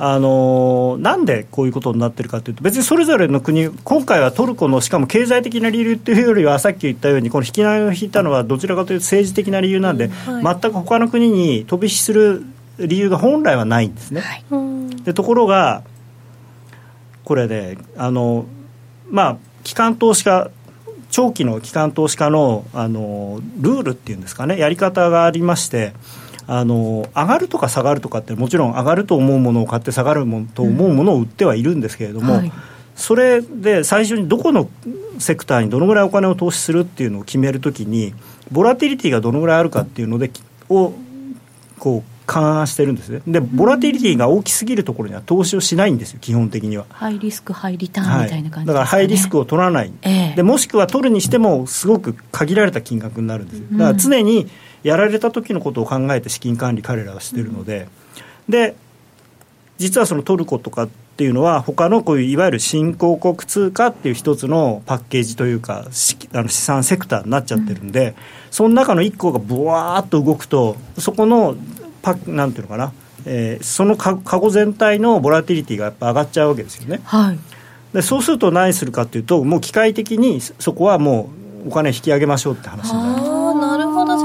[0.00, 12.44] あのなんでこういうことになってるかというと、別にそれぞれの国、今回はトルコのしかも経済的な理由というよりは、さっき言ったように、この引き金を引いたのは、どちらかというと政治的な理由なんで、うんはい、全く他の国に飛び火する
[12.78, 14.20] 理由が本来はないんですね。
[14.20, 15.82] はい、でところが、
[17.24, 18.46] これね、あの
[19.10, 20.50] まあ、機関投資家、
[21.10, 25.92] 長期の機関投資家のあのルールっていうんですかね、やり方がありまして、
[26.50, 32.50] あの上がるとか下がるとかってもちろん上がると思うものを買って下がるもと思うものを売ってはいるんですけれども、はい。
[32.96, 34.68] それで最初にどこの
[35.18, 38.14] セクターにどのぐらいお金を投資するっていうのを決めるときに
[38.50, 40.30] ボラティリティがどのぐらいあるかっていうので
[40.70, 40.94] を
[41.78, 43.22] こう勘案してるんですね。
[43.26, 46.86] でボラティリティが大きすぎるところには投資をしないんですよ基本的には。
[46.90, 48.54] ハイリスクハイリターンみたいな感じ、ね。
[48.58, 53.66] はい、だからハイリスクを取らない、えー、でもしくは取るにしてもすごく限られた金額になるんですよ。
[53.72, 54.48] だから常に
[54.82, 57.88] やられた時のことを考えて資金管理彼らはしてるので、
[58.46, 58.76] うん、で
[59.78, 65.86] 実はそのトルコとかっていうのは他のこういういわゆる新興国通貨っていう一つのパッケージというか
[66.32, 68.14] あの資産セクターになっちゃってるんで、うん、
[68.50, 71.56] その中の1個がぶわーっと動くとそこの
[72.02, 72.92] パなんていうのかな、
[73.24, 77.00] えー、そのかご全体のボラティリティがやっぱ上がっちゃうわけですよね。
[77.04, 77.38] はい、
[77.92, 81.30] でそうすると何するかというともう機械的にそこはも
[81.64, 83.47] うお金引き上げましょうって話になる。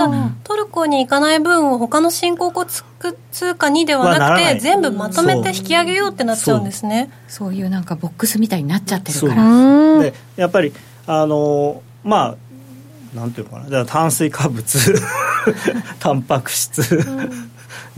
[0.03, 2.69] あなるほどじゃあトルコに行かない分を他の新興国
[3.31, 7.53] 通貨にではなくて全部まとめて引き上げようってなっちゃうんですねそう。
[7.53, 9.99] いうなんかボックスみたいになっちゃってるから。
[9.99, 10.73] でやっぱり
[11.05, 12.35] あのま
[13.13, 13.63] あなんていうのかな。
[13.65, 14.95] だから炭水化物。
[15.99, 16.81] タンパク質、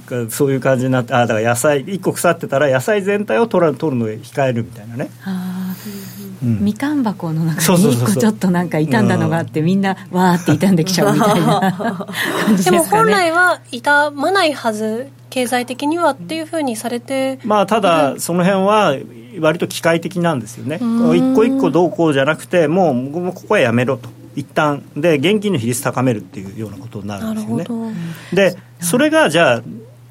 [0.10, 5.10] うん、そういう感じになってあだから野菜1個腐ってたら野菜全体を取る取るのを控えるみたいなね。
[5.28, 12.08] うん、みかん箱の中に1個ちょっとなんか傷んだのがあって、みんなわーって傷んできちゃうみたいな
[12.46, 18.96] 感じですか、ね、でも本来は傷まないはず経済的にはっていうふうにされてまあただその辺は
[19.40, 20.78] 割と機械的なんですよね。
[20.78, 24.10] 一個一個どうこうじゃなくてもうここはやめろと。
[24.36, 24.84] 一旦。
[24.96, 27.66] で現金の比率高めるっていうようなことになるんですよね。
[28.34, 29.62] でそれがじゃあ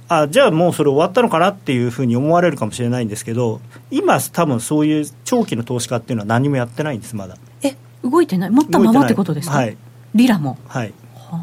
[0.09, 7.37] あじゃあもうそれ終わったのかなっていうふうに思われるかもしれないんですけど今多分そういう長期の投資家っていうのは何もやってないんですまだ。
[7.63, 8.51] え動いてない？
[8.51, 9.57] 持ったままってことですか？
[9.57, 9.77] はい。
[10.15, 10.59] リラも？
[10.69, 10.93] はい。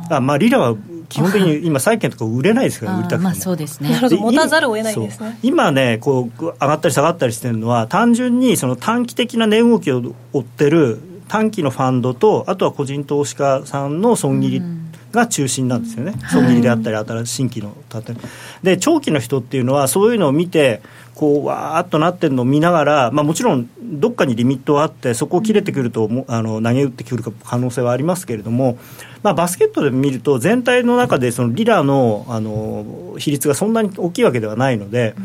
[0.09, 0.21] あ。
[0.21, 0.75] まあリラは
[1.09, 3.99] 基本的に今債券とか売れないですから売りたくてまあそうですね。
[3.99, 5.39] 持たざるを得ないですね。
[5.41, 14.80] 今ねこう上がったり下がったりしてるのは単純にその短期的な値動きを追ってる短期のファンドとあとは個人投資家さんの損切り、うん
[15.11, 18.21] が中心なんですよね、損切りであったり、新しい新規の建て
[18.63, 20.81] で長期の人っていうのは、そういうのを見て、
[21.15, 28.77] こうわーっとなってるのを見ながら、まあ、もちろんどっかにリミットはあって、そこを切れてくると、あの投げ打ってくる可能性はありますけれども、
[29.23, 35.15] まあ、バスケットで見ると、全体の中でそのリラのあの比率がそんなに大きいわけではないので、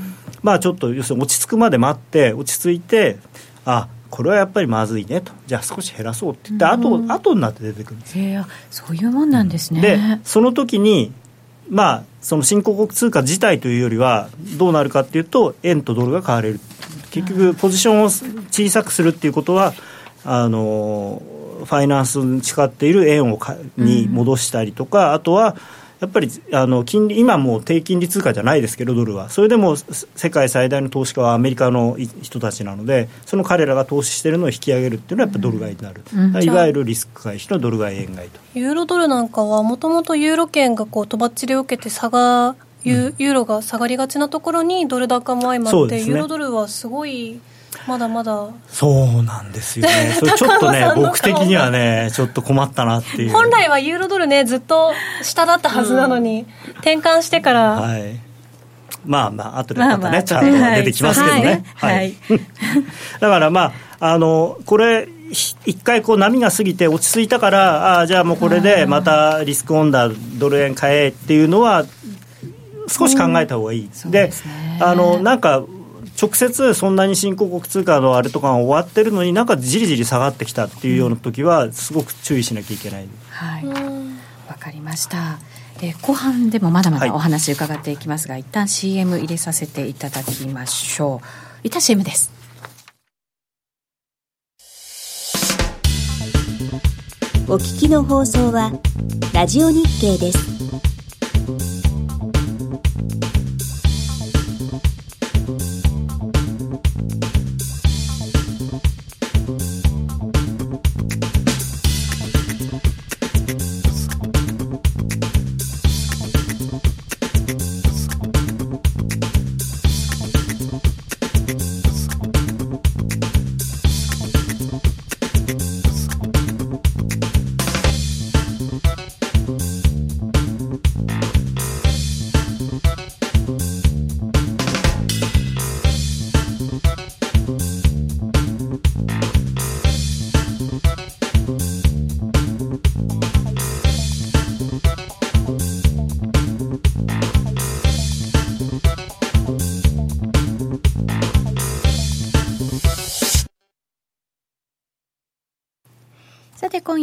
[0.42, 3.18] まあ、ちょっと要するに落ち着くまで待って、落ち着いて、
[3.64, 5.32] あこれはやっぱりまずいねと。
[5.46, 8.46] じゃあ少し減らそうって言って、うん、後後になって出てくるんですよ。
[8.70, 11.12] そういうもんなんですね、でその時に
[11.68, 16.60] まあその新興国通貨自体というよりはどうなるかっていうと円とドルが買われる。
[17.10, 18.04] 結局ポジションを
[18.50, 19.72] 小さくするっていうことは
[20.24, 21.22] あの
[21.64, 25.56] ファイナンスに使っている円をかに戻したりとか、うん、あとは
[26.00, 29.30] やっぱりあの金利今もう低金利通貨じゃないですけどドルは。
[29.30, 38.40] それでも世界最大の投資家はアメリカの人たちなのでその彼らが投資しているのを引き上げるっていうのはやっぱドル買いになる、うん、いわゆるリスク回避のドル買い円買いと。
[38.54, 47.40] ユーロドルなんかはもともとユーロ圏がこうとばっちりを受けて差がユーロが下がりがちなところにドル高も相まって、ね、ユーロドルはすごい
[47.86, 48.48] まだまだ。
[48.68, 48.88] そ
[49.20, 53.32] うなんですよね、 それちょっとね、僕的にはね、ちょっと困ったなっていう。
[53.32, 57.70] 本来はユーロドルね、ずっと下だったはずなのに、うん、転換してから。
[57.72, 58.26] はい。
[59.04, 62.14] まあまあ後でまたね、チャートが出てきますけどね、はい、はい、
[63.20, 71.84] だからまああのこれ一回こう波が過ぎて落ち着いたからあじゃあもうこれでまたリスクオンダードル円買えっていうのは
[72.88, 74.32] 少し考えた方がいい、うん、で、ね、
[74.80, 75.62] あのなんか
[76.20, 83.08] 直接そんなに新興国通貨のあれとかが終わってるのになんかじりじり下がってきたっていうような時はすごく注意しなきゃいけない。
[83.30, 83.66] はい。
[84.48, 85.38] わかりました。
[85.82, 91.26] え後半でもまだまだお話伺っていきますが、はい、一旦 CM 入れさせていただきましょう。
[91.64, 92.32] 一旦 CM です。
[97.48, 98.72] お聞きの放送は
[99.32, 100.95] ラジオ日経です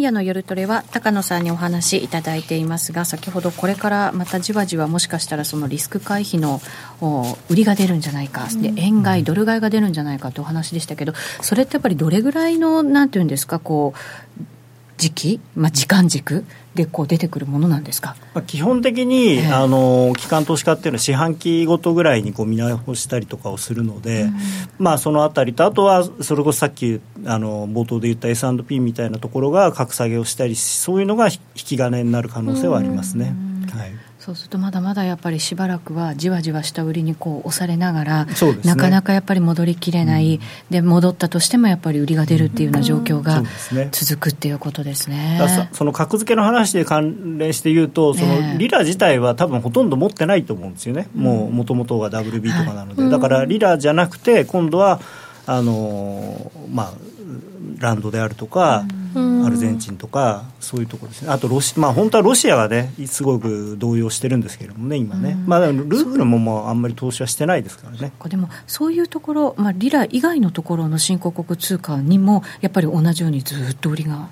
[0.04, 6.62] 夜の夜トレは高野さんにお話いただいていますが先ほどこれからまたじわじわもしかしたらそのリスク回避の
[7.50, 14.40] 売りが出るんじゃないか、で円買いドル買いが出るんじゃないかというお話でしたけどそれってやっぱりどれぐらいのなんていうんですかこう
[14.98, 24.34] 時期、まあ、時間軸でこう出てくるものなんですか、まあ、基本的に、えー、あの機関投資家っていうのは四半期ごとぐらいにこう見直したりとかをするので、うん、
[24.80, 33.36] まあ、そのあたりとあとはそれこそさっきあの冒頭で言った S&P みたいなところが格下げをしたりそういうのが引き金になる可能性はありますね。
[33.76, 43.44] はいそうするとまだまだやっぱりしばらくはじわじわ下売りにこう押されながら、ね、なかなかやっぱり戻りきれない、うん、で戻ったとしてもやっぱり売りが出るっていうような状況が
[43.92, 45.68] 続くっていうことですね。
[45.72, 55.02] そその格付けの話で関連して言うとそのリラ自体は多分ほとんど持ってないと思うんですよね、もうもともとが WB とかなので、はい、だからリラじゃなくて今度は
[55.46, 56.94] あのまあ
[57.84, 61.30] ランドであるとか、アルゼンチンとかそういうところですね。
[61.30, 68.12] あとロシ、まあ、本当はロシアがねすごく動揺してるんですけれどもね今ね、まあ、ルーブルももうあんまり投資はしてないですからね。
[68.28, 74.30] でもそういうところ、まあ、リラ以外のところの新興国通貨にもやっぱり同じようにずっと売りが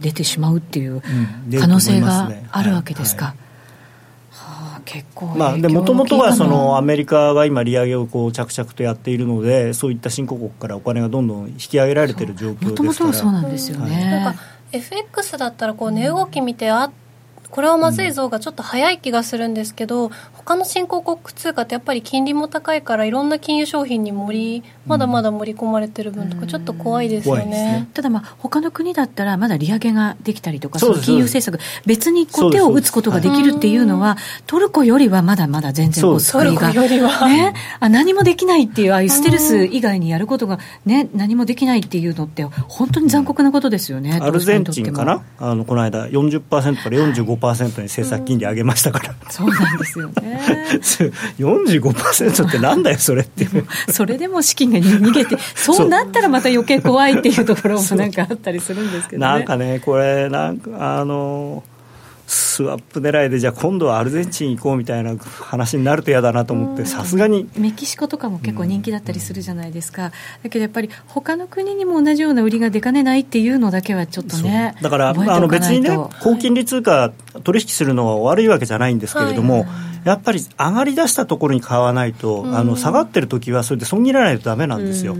[0.00, 1.02] 出てしまうっていう
[1.60, 3.34] 可能性があるわけですか。
[4.84, 12.70] 結構まあ、でもともとはそのアメリカが今、利上げをこう着々とやっているので、そういった新興国からお金がどんどん引き上げられている状況ですから。
[12.70, 14.10] もともとそうなんですよね。
[14.10, 14.40] なんか
[14.72, 16.90] FX だったらこう値動き見てあ
[17.54, 27.44] これはまずいぞがちょっと早い気がするんですけど、他の新興国通貨ってやっぱり金利も高いからいろんな金融商品に盛りまだまだ盛り込まれてる分とかちょっと怖いですよね。
[27.44, 34.16] ね、ただまあ他の国だったらまだ利上げができたりとかその金融政策別にこう手を打つことができるっていうのは
[34.48, 45.22] トルコよりはまだまだ全然こうトルコよりは、ね、あ何もできないっていうああいうステルス以外にやることが、ね、何もできないっていうのって本当に残酷なことですよね、アルゼンチンかな？
[45.38, 50.40] あのこの間40%から45%に政策金利上げましたから、そうなんですよね。
[51.38, 53.46] 45%ってなんだよそれって。
[53.90, 55.88] それでも資金が逃げてそう。
[55.88, 61.62] なったらまた余計怖いっていうところもなんかあったりするんですけど、ね、なんかねこれなんかあの
[62.34, 67.48] スワップ狙いでじゃあ今度はアルゼンチン行こうみたいな話になると嫌だなと思ってさすがに。
[67.56, 70.12] メキシコとかも結構人気だったりするじゃないですか、
[70.42, 77.12] だけどやっぱり他の国にも同じような売りが出かねないっていうのだけはちょっとねだからあの別にね高金利通貨
[77.44, 85.16] 取引するのは悪いわけじゃないんですけれども、はいやっぱり上がりだしたところに買わないと、あの下がってる時はそれで損切らないとだめなんですよ、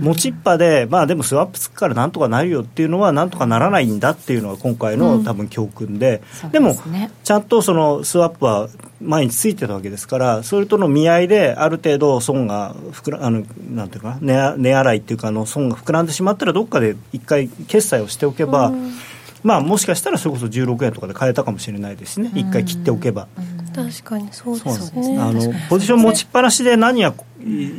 [0.00, 6.22] 持ちっぱで、まあ、でもスワップつくからなんとかなるよっていうのは、なんとかならないんだっていうのが今回の多分教訓で、
[6.52, 6.76] でも、
[7.24, 8.68] ちゃんとそのスワップは
[9.00, 18.72] 毎日ついてたわけですから、それとの見合いで、ある程度損が膨らあのなんていうか値、値洗いっていうかあの、損が膨らんでしまったら、どっかで一回決済をしておけば、
[19.42, 23.28] まあ、もしかしたらそれこそ16円とかで買えたかもしれないですね、一回切っておけば。
[23.74, 25.18] 確かにそうですね。
[25.18, 27.14] あのポジション持ちっぱなしで何が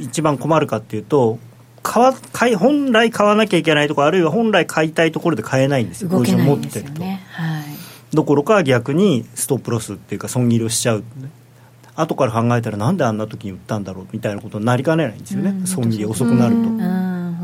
[0.01, 1.39] 一番困るかっていうと
[1.83, 6.09] 買わ買い本来買わなきゃいけないところあるいは本来買いたいところで買えないんですよ。
[6.09, 7.15] ポジション持ってると、はい、
[8.13, 11.03] どころか逆にストップロスっていうか損切りをしちゃう、
[11.95, 16.61] 後から考えたらなんであんな時に売ったんだろうみたいなことになりかねないんですよね、損切り遅くなると。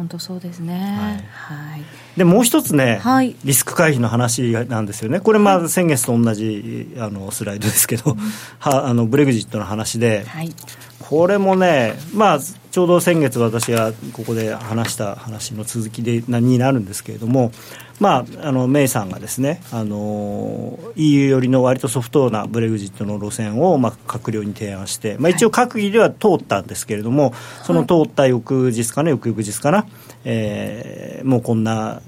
[0.06, 1.82] 本当そうですね、はい、はい。
[2.16, 8.18] でもう一つね、はい、リスク回避の話なんですよね、これ、まあ先月と同じあのスライドですけど、うん、
[8.60, 10.54] はあのブレグジットの話で、はい、
[11.00, 17.52] これもね、まあ、ちょうど先月、私がここで話した話の続きでになるんですけれども、
[18.00, 27.34] まあ、あのメイさんがですねあの EU 寄りの割とソフトなブレグジットの路線を、まあ、閣僚に提案して、まあ、一応、閣議では通ったんですけれども、
[27.64, 29.86] その通った翌日かな、翌々日かな、
[30.26, 32.02] えー、もうこんな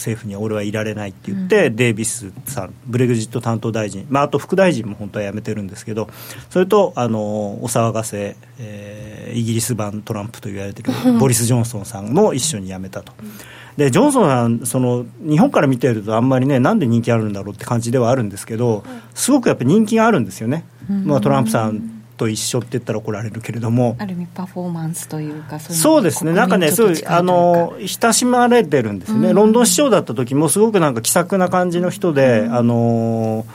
[0.00, 6.08] 政府には俺はいられないって言って、うん、デイビスさんブレグジット担当大臣、まあ、あと副大臣も本当は辞めてるんですけど
[6.48, 7.20] それとあの
[7.62, 13.12] お騒がせ、えー、イギリス版トランプと言われてるボリス・ジョンソンさんも一緒に辞めたと。
[13.76, 18.84] でジョンソンさんその日本から見てるとあんまりねなんで人気あるんだろうって感じではあるんですけど
[19.14, 23.96] すごくやっぱ人気があるんですよね、まあ、トランプさんと一緒って言ったら怒られるけれども。
[23.98, 26.32] ある意味パフォーマンスというかそうですね。
[26.32, 33.46] なんかねすごいあの親しまれてるんですね、ロンドン市長だった時もすごくなんか気さくな感じの人で、あの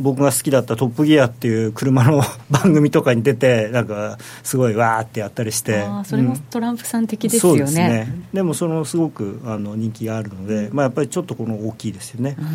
[0.00, 5.84] 僕が好きだった「トップギア」っていう車の 番組とかに出てなんかすごいわーってやったりして。
[6.04, 8.08] それもトランプさん的ですよね、うん、でね。
[8.32, 12.46] でもそのすごくあの人気があるので、まあ、やっぱりちょっとこの大きいですよね、うん、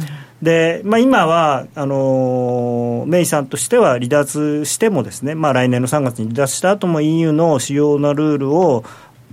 [0.41, 8.83] で、まあ、今はあのメイさんとしては離脱してもですね、まあ、来年の3月に離脱した後も EU の主要なルールを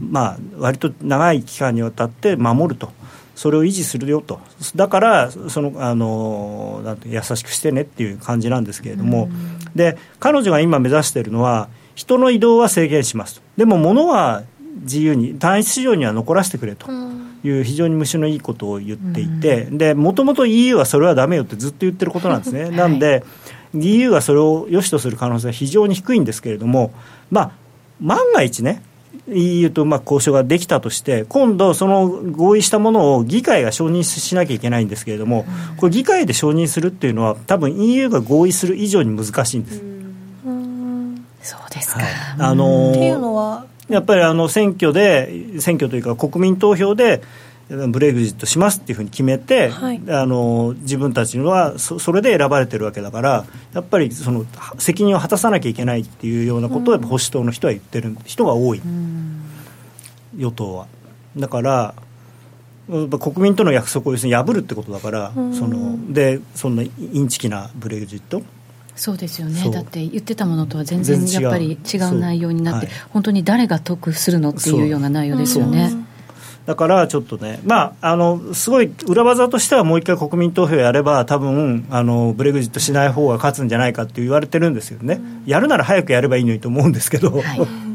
[0.01, 2.91] まあ割と長い期間にわたって守ると。
[3.35, 4.41] それを維持するよと、
[4.77, 9.29] だからそのあのなんて優しくしてねっていう感じなんですけれども、
[9.75, 14.43] で彼女が今目指しているのは、人の移動は制限しますと、でも物は
[14.83, 16.87] 自由に、単一市場には残らせてくれと。
[17.45, 22.71] いう非常に虫のいいことを言っていて、でもともと EU はそれはだめよってずっと言ってることなんですね。
[22.71, 23.25] なんで
[23.75, 26.93] EU がそれを良しとする可能性は非常に低いんですけれども、
[27.31, 27.51] まあ、
[28.01, 28.83] 万が一ね、
[29.29, 35.47] EU とまあ交渉ができたとして、今度、その合意したものを議会が承認しなきゃいけないんですけれども、
[35.77, 39.83] これ、議会で承認するっていうのは、多分 EU が合意する以上に難しいんです。
[41.43, 42.09] そうですか、はい、
[42.39, 47.23] あのー、っていうのはやっぱりあの選挙で、選挙というか、国民投票で、
[47.89, 54.45] ブレグジットしますっていうふうに決めて、はい、あの自分たちはそそれで選ばれてるわけだからやっぱりその
[54.79, 58.83] 責任を果たさなきゃいけないっていうようなことを、保守党の人は言ってる人が多い、
[60.37, 60.87] 与党は。
[61.37, 61.95] だから
[62.89, 66.89] 国民との約束を要するに破るってことだから、そのでそんなイ
[67.21, 68.43] ンチキなブレグジット。
[68.95, 69.71] そうですよね。
[69.71, 72.19] だって言ってたものとは全然やっぱり違う。
[72.19, 75.93] 内容になって、はい、本当に誰が得するのっていうような内容ですよね。
[76.67, 87.31] だからちょっとね、まあ、あのすごい裏技としてはもう一回国民投票やれば、多分あのブレグジットしない方が勝つんじゃないかって言われてるんですよね、うん、やるなら早くやればいいのにと思うんですけど。
[87.31, 87.43] はい。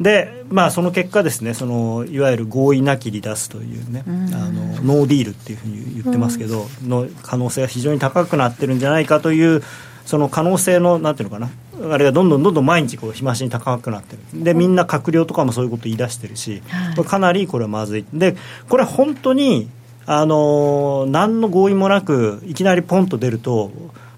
[0.00, 4.62] で、まあ、その結果ですねそのいわゆる合意なき離脱というね、うん、あの
[4.96, 9.60] ノーディールっていうふうに言ってますけど、うん、の可能性が非常に高くなってるんじゃないかという
[10.06, 11.50] その可能性のなんていうのかな
[11.80, 14.44] あれがどんどんどんどん毎日こう日増しに高くなってる。
[14.44, 18.04] でみんな閣僚とかもそういうこと言い出してるし、はい、かなりこれはまずい。
[18.12, 18.36] で
[18.68, 19.68] これ本当に
[20.06, 23.70] あの何の合意もなくいきなりポンと出ると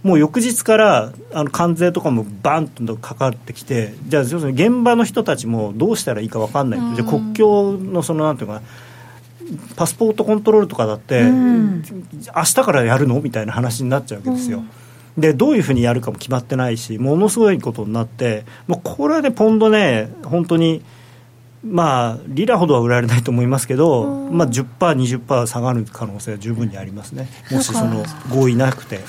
[0.03, 8.63] もう翌日からあの関税とかもバンとかかってきてじゃあ要するに現場の人たちもどうしたらいいか分かんない、じゃあ国境のそのなんていうかな
[9.77, 11.83] パスポートコントロールとかだって、うん、
[12.35, 13.21] 明日からやるの？
[13.21, 14.59] みたいな話になっちゃうわけですよ。
[14.59, 14.71] うん
[15.19, 20.83] でどういうふうにやるかも決まってないしものすごいことになってもうこれでポンドね本当に
[21.65, 29.01] まあリラほどは売られないと思いますけど、まあ10%、20%下がる可能性は十分にありますね、もしその合意なくて。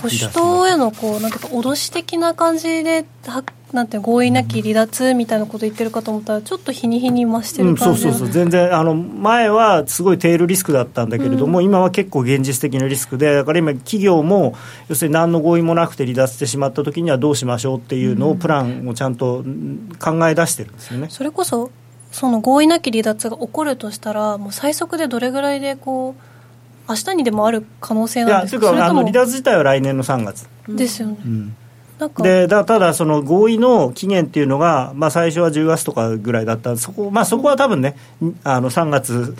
[0.00, 3.04] 保守党へのこうなんか脅し的な感じで
[3.72, 8.28] なんて合意なき離脱みたいなこと言ってるかと思ったらちょっと日に日に増してる感じ、うん、そうそうそう。
[8.30, 14.54] 全然あの前はすごいテールリスクだったんだけれども、うん、今は結構現実的なリスクでだから今企業も
[14.88, 19.44] 要するに何の合意もなくて離脱してしまった時にはどうしましょうっていうのをプランをちゃんと
[19.98, 21.70] 考え出してるんですよね、それこそ
[22.10, 28.64] その合意なき離脱が起こるとしたらもう最速でどれぐらいでこう明日にでもある可能性なんですか？
[28.64, 30.48] いやというかあの離脱自体は来年の3月。
[30.66, 31.56] ですよね、うん
[32.22, 36.76] でだただ、その合意の期限っていうのが、まあ、最初は10月とかぐらいだった。
[36.76, 37.96] そこ,、まあ、そこは多分ね、
[38.44, 39.34] あの3月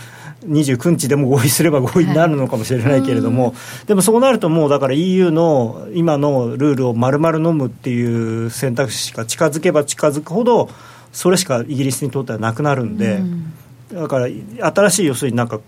[0.46, 10.68] 29日でも合意すれば合意になるのかもしれないけれども、はい、でもそうなると、もうだから EU の今のルールを丸々飲むっていう選択肢しか近づけば近づくほど、
[11.12, 13.52] それしかイギリスにとってはなくなるんで、うん、
[13.92, 14.26] だから
[14.72, 15.60] 新しい要するになんか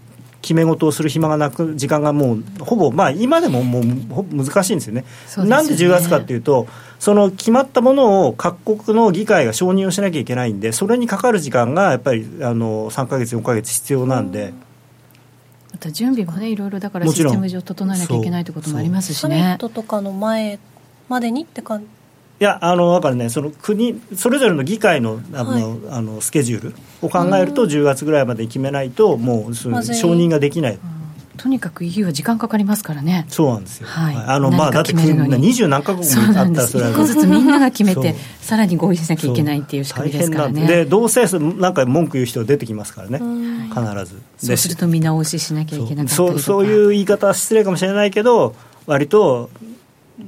[0.43, 5.05] 決め事をする暇がなく時間がもうほぼ、まあ、今でももう難しいんですよね。
[5.37, 6.67] よねなんで10月かっていうと
[6.99, 14.53] その決まったものを各国の議会が承認をしなきゃいけないんでそれにかかる時間がやっぱりあの3か月4か月必要なんで。
[15.73, 19.41] また準備もねいろいろだからシステム上整えなきゃいけないということもありますしね。
[19.41, 20.59] サミットとかの前
[21.09, 21.87] までにって感じ
[22.41, 30.79] いやあのだからねその国それぞれの議会のあの、はい、あのスケジュールを考えると10月ぐらいまで決めないともうその承認ができない。
[31.37, 33.27] とにかく EU は時間かかりますからね。
[33.29, 33.87] そうなんですよ。
[33.87, 34.17] はい。
[34.17, 40.67] あのまあだって二十何カ国もあったらそれは一個ずつみんなが決めてさらに合意しなきゃいけないっていう仕組みですからね。
[40.67, 43.19] でどうせなんか文句言う人出てきますからね。
[43.69, 44.23] 必ず。
[44.39, 48.55] そうすると見直ししなきゃいけなかったそうそういう言い方は失礼かもしれないけど
[48.87, 49.51] 割と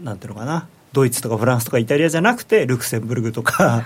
[0.03, 0.69] なんていうのかな。
[0.93, 3.85] ドイツとかフランスとかイタリアじゃなくてルクセンブルグとか、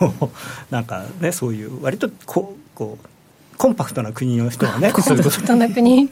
[0.70, 6.10] なんかねそういう割とこうこうコンパクトな国の人はねコンパクトな国。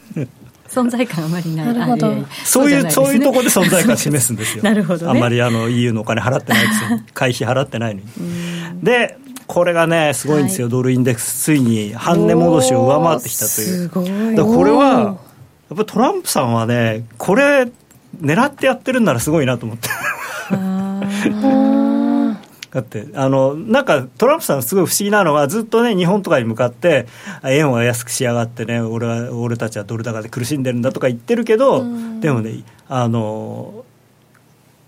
[0.67, 1.67] 存在感あまりない。
[1.67, 2.13] なるほど。
[2.43, 4.63] そういうそういうところで存在感示すんですよ。
[4.63, 6.83] なるほど、ね、あんまりあの EU のお金払ってないです。
[6.91, 8.07] よ会費払ってないのに
[8.83, 9.17] で
[9.47, 13.89] これがねすごいんですよ、はい、ドルインデックスついに半値戻しを上回ってきたという。
[13.89, 15.17] これはやっ
[15.69, 17.71] ぱりトランプさんはねこれ
[18.21, 19.89] 狙ってやってるんならすごいなと思って
[21.31, 27.07] だってあのなんかトランプさんすごい不思議なのはずっとね日本とかに向かって
[27.45, 31.85] 円は安くしやがってね俺は俺たちはドル高で苦しんでるんだとか言ってるけど
[32.19, 33.85] でもねあの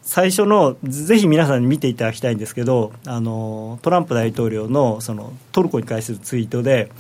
[0.02, 6.92] 最初のぜひ皆さんに見ていただきたいんですけどあのトランプ大統領のそのトルコに関するツイートで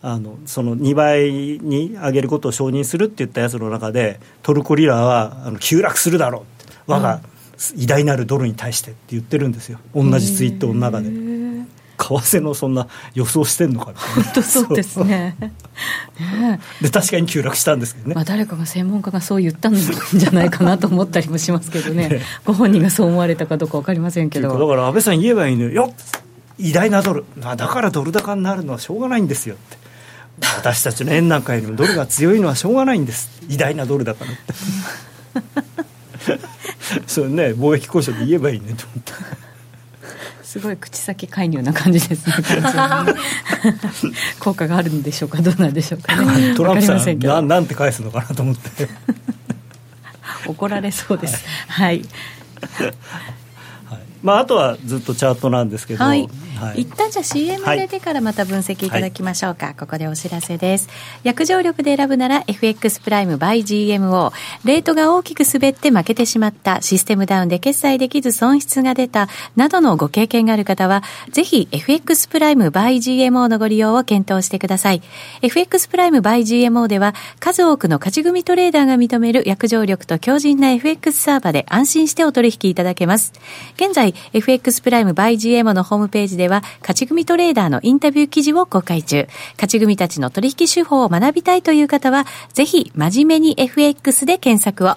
[0.00, 6.74] あのその2倍に上げることを承認するって言ったやつの中でトルコリラはあの急落するだろうって。
[6.86, 7.20] 我が
[7.76, 9.78] 偉大なるドルに対してって言ってるんですよ。
[9.94, 11.10] 同じツイートの中で。
[11.96, 15.36] 為替のそんな予想してんのかみたいな本当そうですね。
[16.18, 22.20] ねで確かに急落したんですけどね、まあ、誰かが専門家がそう言ったんじゃないかなと思ったりもしますけどね。
[22.44, 24.58] ご本人がそう思われたかどうか分かりませんけど。
[24.58, 25.94] だから安倍さん言えばいいのよ。
[26.58, 27.24] 偉大なドル。
[27.36, 29.84] だからドル高になるのはしょうがないんですよって。
[30.58, 33.40] 私たちの円なんかよりもドルが強いのはしょうがないんです。
[33.48, 34.52] 偉大なドルだからって
[37.06, 39.12] それね貿易交渉で言えばいいねと思って
[40.54, 42.34] すごい口先介入な感じですね
[44.38, 46.54] 効果があるんでしょうかどうなんでしょうかね。
[46.54, 48.88] トランプさんななんて返すのかなと思って。
[50.46, 51.44] 怒られそうです。
[51.66, 52.04] はい
[54.24, 56.26] まあ、あとはずっとチャートなんですけど、はい。
[56.54, 60.88] はい、一旦じゃあ CM 入れてからまた分析いただきましょうか、はい、ここでお知らせです。
[61.22, 64.32] 約定力で選ぶなら FX プライム by GMO
[64.64, 66.80] レートが大きく滑って負けてしまった。
[66.80, 69.28] システムダウンで決済できず損失が出た。
[69.56, 75.02] などのご経験がある方はぜひ FX プライム by GMO のご利用を検討してください。
[75.42, 83.34] FX プライム by GMO では数多くの勝ち組トレーダーが認める約定力と強靭な FX サーバで安心してお取引いただけます。
[83.76, 89.28] 現在 FX プライム by GMO のホームページでは、勝ち組トレーダーのインタビュー記事を公開中。
[89.54, 94.96] 勝ち組たちの取引手法を学びたいという方は、ぜひ、真面目に FX で検索を。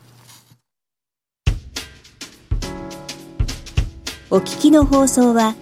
[4.33, 5.55] お聞きの放送は、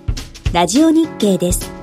[0.53, 1.78] ラジオ日経です。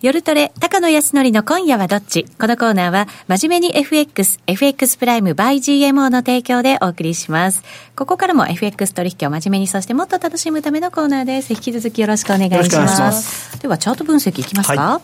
[0.00, 2.24] 夜トレ、高野康則の今夜はどっち？
[2.38, 7.64] このコーナーは、真面目に FX、FX プライム by GMO の提供でお送りします。
[7.96, 11.52] ここからも FX 取引を真面目に、そしてもっと楽しむためのコーナーです。
[11.52, 13.00] 引き続きよろしくお願いします。
[13.00, 13.60] ます。
[13.60, 15.02] では、チャート分析いきますか、はい。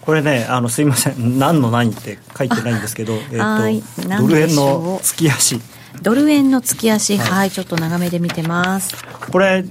[0.00, 5.60] これね、あのすいません、何の何って書いてないんですけど、えーと、ドル円の月足。
[6.02, 8.96] ドル円の月足、はい、はい、ちょっと長めで見てます。
[9.30, 9.64] これ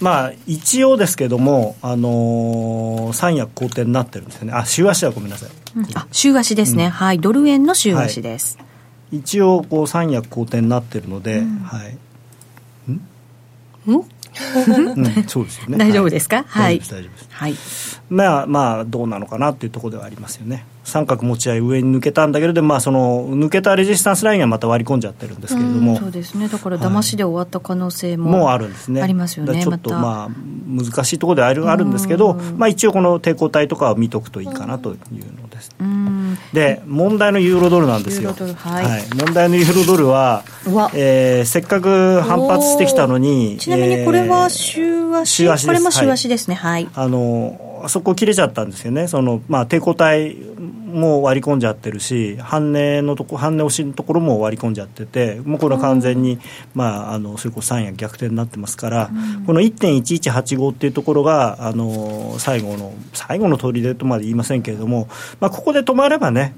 [0.00, 8.58] まあ、一応ですけども、あのー、三役好転になってるんですよね、あ週足はごめんなさい、うん、あ週足ですね、うん、はい、ドル円の週足です。
[8.58, 8.64] は
[9.12, 11.98] い、一応こう、三役好転になってるので、うん、はい、
[13.90, 13.92] ん？
[13.92, 14.04] ん？
[14.66, 15.78] うん、そうですよね。
[15.78, 16.44] 大丈夫ですか？
[16.46, 16.78] はい。
[16.78, 17.28] 大丈夫です。
[17.30, 17.54] はい。
[18.10, 20.64] まあまあどうなのかなっていうところではありますよね。
[20.84, 26.48] 三角持ち合い上に抜けたんだけれどまあその抜けたレジスタンスラインはまた割り込んじゃってるんですけれども、そうですね。
[26.48, 29.02] だから騙しで終わった可能性も、もうあるんですね。
[29.02, 29.62] ありますよね。
[29.62, 30.30] ちょっとまあ
[30.66, 34.96] 難しいところであるあるんですけど、まあ一応この抵抗体とかは見とくといいかなという
[35.42, 35.70] のです。
[36.52, 38.34] で問題のユーロドルなんですよ。
[38.56, 39.02] はい、はい。
[39.14, 40.44] 問題のユーロドルは、
[40.94, 46.54] えー、せっかく反発してきたのに、ちなみにこれは週足、週足これも週足ですね。
[46.54, 46.84] はい。
[46.84, 50.34] はい、あのそこ切れちゃったんですよね、そのまあ、抵抗体
[50.88, 56.38] も割り込んじゃってるし、半値のとこ半値押しのところも割り込んじゃってて、もうこれは完全に、
[56.74, 65.08] まあ、あのそれこそ3や逆転になってますから、うん、この1.1185っていうところが、あの最後の、最後の砦とまで言いませんけれども、
[65.40, 66.54] まあ、ここで止まればね、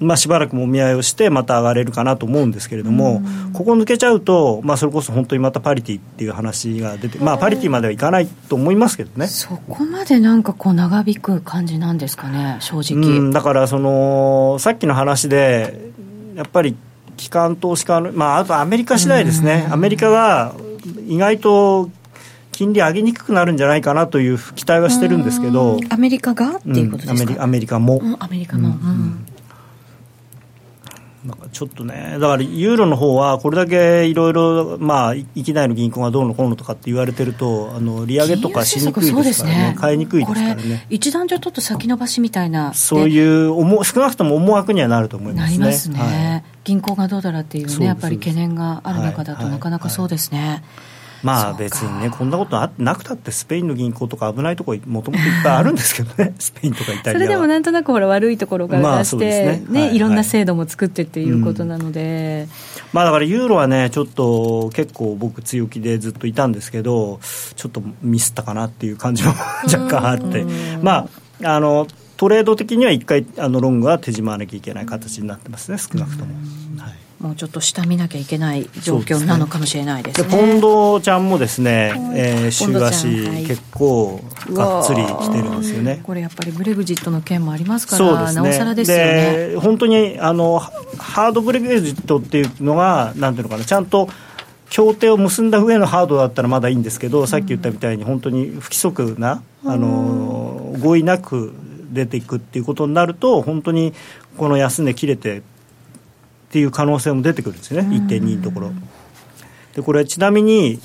[0.00, 3.22] まあ、しばらくもみ合いをしてまた上がれるかなと思うんですけれども、
[3.52, 9.26] ここ抜けちゃうと、まあ、それこそ本当にまたパリティっていう話が出て、まあ、パリティまではいかないと思いますけどね。
[9.26, 15.90] そこまでなんかこう長引く感じなんですかね正直、うん、だからそのさっきの話で
[16.34, 16.76] やっぱり
[17.16, 20.54] 機関投資家の、まあ、あとアメリカ次第ですね、アメリカが
[21.06, 21.90] 意外と
[22.58, 27.20] 金利上げにくくなるんじゃないかなという期待はしてるんですけど、アメリカがっていうことですか、うん。
[27.20, 28.16] アメリアメリカも、うん。
[28.18, 29.26] アメリカも、うん
[31.28, 40.86] なんかちょっとね、だからユーロの方はこれだけいろいろ、まあ、域内の銀行がどうのこうのとかって言われてると、あの利上げとかしにくいですからね、買いにくいですからこれね。
[40.88, 45.58] 一段上ちょっと先延ばしみたいなそうういう思少なくとも思惑にはなると思いますね。
[45.58, 46.44] なりますね、はい。
[46.64, 50.62] 銀行がどうだらっていうねやっぱり懸念がある中だと、はいなかなかそうですね、まあそ
[51.22, 51.56] うか。
[51.58, 57.12] 別にね、こんなことあなくたって、スペインの銀行とか危ないところ、もともといっぱいあるんですけどね、 スペインとかイタリア。
[57.12, 57.12] は。
[57.12, 62.48] それでもなんとなくほら悪いところから出して、ねねはいいろんな制度も作ってっていうことなので、
[62.92, 67.20] まあだからユーロはね、ちょっと結構僕、強気でずっといたんですけど、
[67.56, 70.44] ちょっとミスったかなっていう感じも若干あって、
[70.82, 71.08] ま
[71.42, 76.34] あ、あのトレード的には一回、あのロングは手締まわなきゃいけない形になってますね、少なくとも。
[76.78, 80.28] はいもうちょっと下見なきゃいけない状況なのかもしれないですね。
[80.28, 83.44] でポンドちゃんもですね、えー、週足、はい。
[83.44, 84.20] 結構
[84.52, 86.00] がっつり来てるんですよね。
[86.04, 88.34] これやっぱりブレグジットの件もありますから、ね。
[88.34, 89.48] なおさらですよね。
[89.52, 94.08] で本当にあのハハードブレグジットっていうのがなんていうのかなちゃんと
[94.70, 101.52] 協定を結んだ上のハードだったらまだいいんですけど、さっき言ったみたいに本当に不規則な、あの合意なく
[101.90, 103.92] 出ていくっていうことになると本当に
[104.36, 105.42] この安値切れて
[106.48, 108.72] っていう可能性も出てくるんですよね、1.2のところ。
[109.74, 110.80] でこれちなみに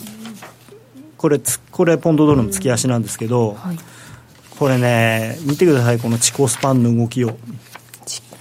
[1.18, 3.78] これつこれポンドドルの月足なんですけど、はい。
[4.60, 6.00] これね見てください。
[6.00, 7.38] この地高スパンの動きを。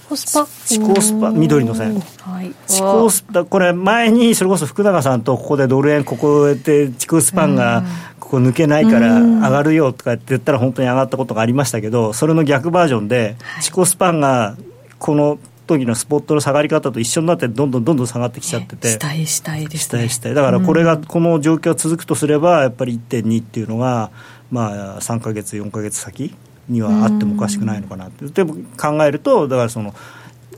[0.09, 1.97] コスパ地高スパ緑の線。
[2.21, 2.53] はい。
[2.67, 7.85] 地高スパこれ前にそれこそ福永さんとここでドル円ここで地高スパンが
[8.19, 14.57] ここ抜けないから上がるよとかって言ったら本当に上がったことがありましたけどそれの逆バージョンで地高スパンが
[14.99, 18.89] この時のスポットの下がり方と一緒になってどんどんどんどん下がってきちゃってて。
[18.89, 20.09] 下へ下へですね。
[20.09, 24.11] 下へだからこれがこの状況が続くとすればやっぱり1.2っていうのが
[24.51, 26.33] まあ3か月4か月先
[26.69, 28.25] にはあってもおかしくないのかなって。
[28.25, 29.93] でも考えるとだからその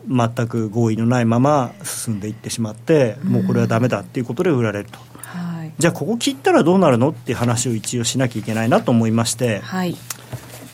[0.08, 5.00] 全く合意のないまま進んでいってしまってもうこれはダメだっていうことで売られると。
[5.22, 5.74] はい。
[5.78, 9.60] じゃあここ切ったらどうなるのっていう話を一応しなきゃいけないなと思いまして。
[9.60, 9.96] はい。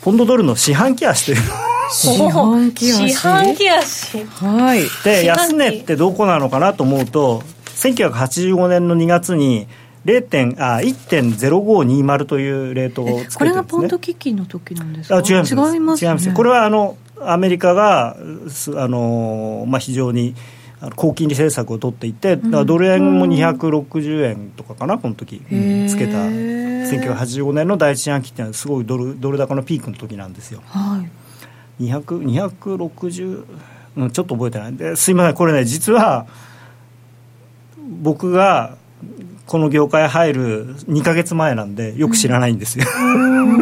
[0.02, 1.36] ポンドドルの四半期足という。
[1.38, 1.44] の
[1.90, 3.08] 四半期足。
[3.08, 4.24] 四半期足。
[4.24, 4.82] はい。
[5.04, 7.42] で安値ってどこなのかなと思うと
[7.76, 9.68] 1985年の2月に
[10.04, 15.18] 0点あ1.0520というレートをつけてるんです、ね、これがポンド危機の時なんですか？
[15.18, 15.54] あ違います。
[15.54, 16.28] 違います、ね、違います。
[16.28, 18.16] よこれはあのアメリカが
[18.48, 20.34] すあの、まあ、非常に
[20.96, 25.40] 高金利政策を取っていて、ドル円も260円とかかな、この時
[25.88, 26.18] つけた。
[26.92, 30.62] 1985年の第一四半期っていうのはすごいドルドル高のピークの時なんですよ。
[30.66, 31.02] は
[31.80, 31.84] い。
[31.84, 32.20] 200
[32.58, 33.44] 260、
[33.96, 34.76] うん、ちょっと覚えてない。
[34.76, 36.26] ですいませんこれね実は
[38.02, 38.76] 僕が
[39.46, 43.08] この業界入る2か月前なんでよく知らないんですよ、う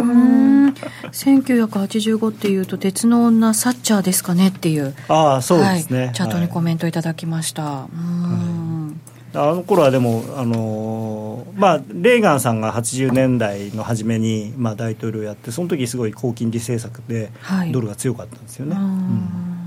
[0.06, 0.59] ん
[1.12, 4.94] 1985っていうと鉄の女サッチャーですかねっていう。
[5.08, 9.00] ああそうですね、はい、チャットにコはいメントいただきました、うん。
[9.34, 17.72] あの頃はでも、あのーまあ、レーガンさんが80年代の初めに、まあ、大統領やってその時すごい高金利政策ではい。
[17.72, 18.82] ドルが強かったんですよね、うん。
[18.82, 18.90] うん。
[18.96, 19.59] で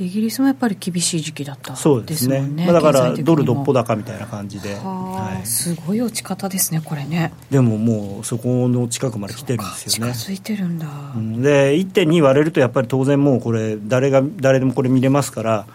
[0.00, 2.40] イギリスもやっぱり厳しい時期だったそうですね。
[2.40, 5.42] ねまあ、だからドルどっぽ高みたいな感じで、ははい。
[5.42, 7.32] あすごい落ち方ですねこれね。
[7.50, 10.14] でももうそこの近くまで来てるんですよね。
[10.14, 11.42] 近づいてるんだ、うん。
[11.42, 15.66] で1.2割れるとやっぱり当然もうこれ誰が誰でもこれ見れますから。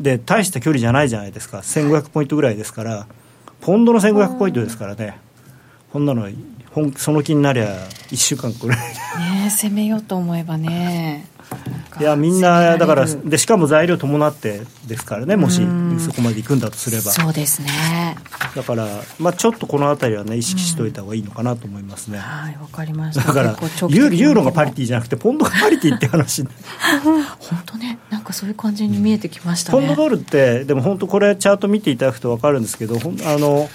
[0.00, 1.58] で大した距離じゃないじゃないですか。
[1.58, 3.06] 1500ポイントぐらいですから。
[3.60, 5.18] ポンドの1500ポイントですからね。
[5.92, 6.28] こんなの
[6.70, 7.66] 本その気になりゃ
[8.10, 8.84] 1週間くらいね
[9.46, 11.26] え攻めようと思えばね
[12.00, 15.90] いやみんなだからでしかも材料伴ってですからねもしうん。
[16.00, 17.10] そこまで行くんだとすれば。
[17.10, 18.16] そうですね。
[18.56, 18.86] だから、
[19.18, 23.26] まあ、ちょっとこの辺りはね意識しといた方がいいのかなと思いますね、はいわかりました。
[23.26, 26.44] だからユーロがパリティじゃなくてポンドがパリティって話。
[27.02, 29.78] 本当ねなんかそういう感じに見えてきましたね。
[29.78, 33.00] ポンドドルってでも本当これチャート見ていただくと分かるんですけどあ
[33.38, 33.68] の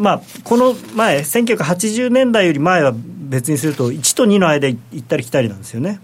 [0.00, 6.00] まあこの前1980年代より前は別にすると1と2の間行ったり来たりなんですよね。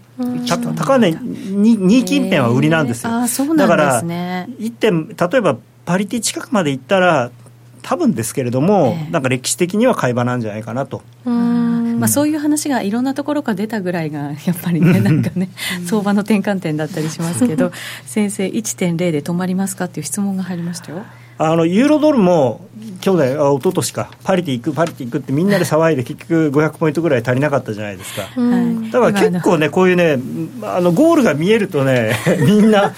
[0.46, 3.18] た高値 2, 2近辺は売りなんですよ、へー。
[3.20, 3.62] あーそうなんで
[3.98, 4.46] すね。
[4.46, 7.30] だから1点例えばパリティ近くまで行ったら
[7.82, 9.10] 多分ですけれども、ええ。
[9.10, 11.02] なんか歴史的には買い場なんじゃないかなと。
[11.24, 15.48] まあ、そういう話がいろんなところから出たぐらいがやっぱりねなんかね
[15.86, 17.72] 相場の転換点だったりしますけど
[18.04, 21.06] 先生1.0で止まりますかっていう質問が入りましたよ
[21.38, 22.66] あのユーロドルも
[23.00, 28.90] 去年あ一昨年かパリティ行くパリティ行くってみんなで騒いで結局500ポイントぐらい足りなかったじゃないですか、うん。
[28.90, 30.18] だから結構ねこういうね
[30.62, 32.94] あのゴールが見えるとね みんな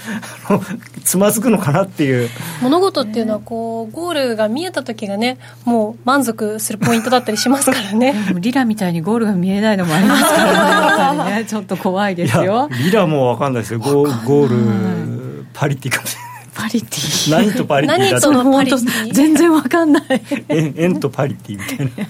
[1.03, 2.29] つまずくのかなっていう。
[2.61, 8.15] 物事っていうのはこうゴールが見えた時がねもう満足するポイントだったりしますからね。
[8.39, 11.35] リラみたいにゴールが見えないのもありますからね。
[11.39, 12.69] ねちょっと怖いですよ。
[12.83, 13.79] リラも分かんないですよ。
[13.79, 16.28] ゴーゴールパリティかもしれない
[16.59, 20.03] パリティ何とパリティだって何とのパリテ本当ィ全然わかんない。
[20.49, 22.09] 円円とパリティみたいな。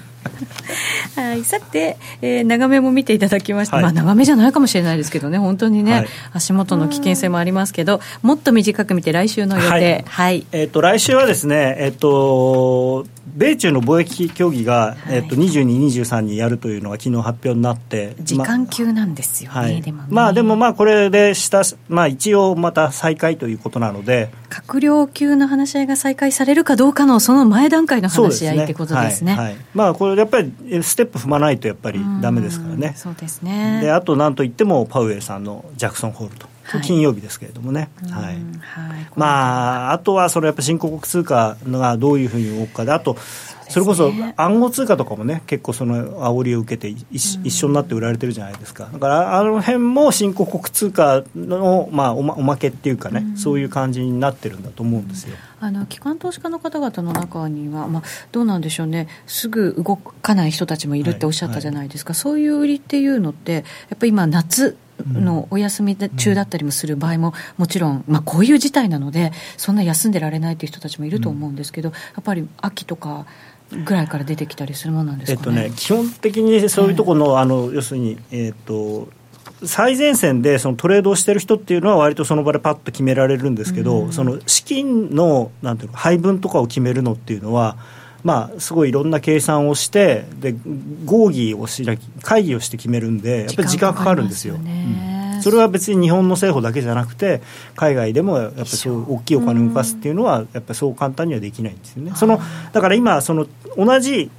[1.15, 3.83] はい、さて、えー、長めも見ていただきまして、はい。
[3.83, 5.37] まあ長めじゃないかもしれないですけどね。
[5.37, 6.07] 本当にね、はい。
[6.33, 9.69] 足元の危険性もありますけどもっと短く見て来週の予定。
[9.69, 10.03] はい。
[10.07, 13.05] はい、えっと来週はですね、えっと
[13.39, 15.13] 米中の貿易協議が、い。
[15.15, 19.81] えっと22、23にやるというのが昨日発表になって、時間級なんですよね、はい。
[19.81, 20.09] でもね。
[20.11, 24.29] まあでもまあこれでした、まあ、一応また再開ということなので。
[24.49, 29.35] 閣僚級の話し合いが再開されるかどうかのその前段階の話し合いってことですね。
[29.35, 29.55] はいはい。
[29.73, 33.79] まあこれやっぱりえステップ踏まないとやっぱりダメですからうんねそうですね。
[33.81, 38.35] であとなんといってもパウエルさんのジャクソンホールと、はい金曜日ですけれどもね、はい。
[38.35, 43.17] うんはい、まあ、あとはそれやっぱ新興国通貨がどういうふうに動くかであと
[43.69, 48.89] それこそ暗号通貨とかもね結構その煽りを受けて一一緒になって売られてるじゃないですか。
[48.91, 55.37] だからあの辺も新興国通貨の、まあ、おまおまけっていうかね、そういう感じになってるんだと思うんですよ。
[55.59, 63.63] あの機関投資家の方々の中には、まあ、どうなんでしょうね、すぐ動かない人たちもいるっておっしゃったじゃないですか、そういう売りっていうのって、やっ
[63.97, 64.77] ぱり今、夏
[65.07, 73.25] のお休み中だったりもする場合も、もちろん、まあ、こういう事態なので、そんな休んでられないっていう人たちもいると思うんですけど、やっぱり秋とか
[73.85, 75.63] ぐらいから出てきたりするものなんですかね。
[75.63, 79.09] えっとね、基本的にそういうところの,、あの要するに、えっと
[79.65, 87.77] 最前線でそのトレードをしてる人っていうのは割とその場でパッと決められるんですけど、その資金のなんていうの配分とかを決めるのっていうのは、
[88.23, 90.55] まあ、すごいいろんな計算をしてで
[91.05, 94.57] 合議をしなき会議をして決めるんでやっぱり時間かかるんですよ。
[95.41, 97.41] それは別に日本の政府だけじゃなくて
[97.75, 102.11] 海外でもやっぱりそう大きいお金を動かすっていうのはやっぱりそう簡単にはできないんですよね。
[102.15, 102.41] その
[102.73, 103.47] だから今その
[103.77, 104.29] 同じ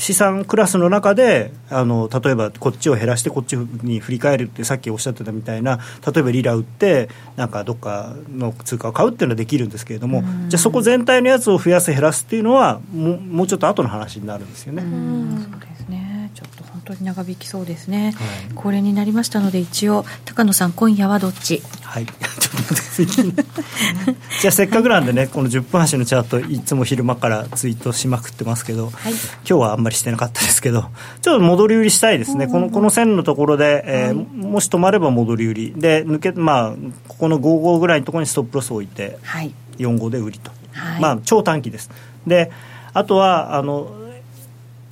[0.00, 14.82] 資産クラスの中であの例えばこっちを減らしてこっちに振り返るってさっきおっしゃってたみたいな例えばリラ売ってなんかどっかの通貨を買うっていうのはできるんですけれどもじゃあそこ全体のやつを増やす減らすっていうのはもうもうちょっと後の話になるんですよね。
[14.82, 15.48] うん。
[15.50, 16.30] そうですね。
[16.34, 18.54] ちょっと本当に長引きそうですね、はい。
[18.54, 21.62] これになりましたので一応高野さん今夜はどっち？
[21.82, 22.06] はい、
[24.40, 28.92] じゃあせっかくなんでねこの10分足のチャートいつも昼間からツイートしまくってますけど、はい。
[29.12, 30.86] 今日はあんまりしてなかったですけど
[31.22, 32.46] ちょっと戻り売りしたいですね。
[32.46, 35.74] このこの線のところで、えーもし止まれば戻り売り。
[35.76, 36.72] で抜けまあ
[37.08, 39.52] ここの55ぐらいのところにストップロスを置いてはい。
[39.78, 41.00] 45で売りと、はい。
[41.00, 41.90] まあ超短期です。
[42.26, 42.50] で
[42.92, 43.90] あとはあの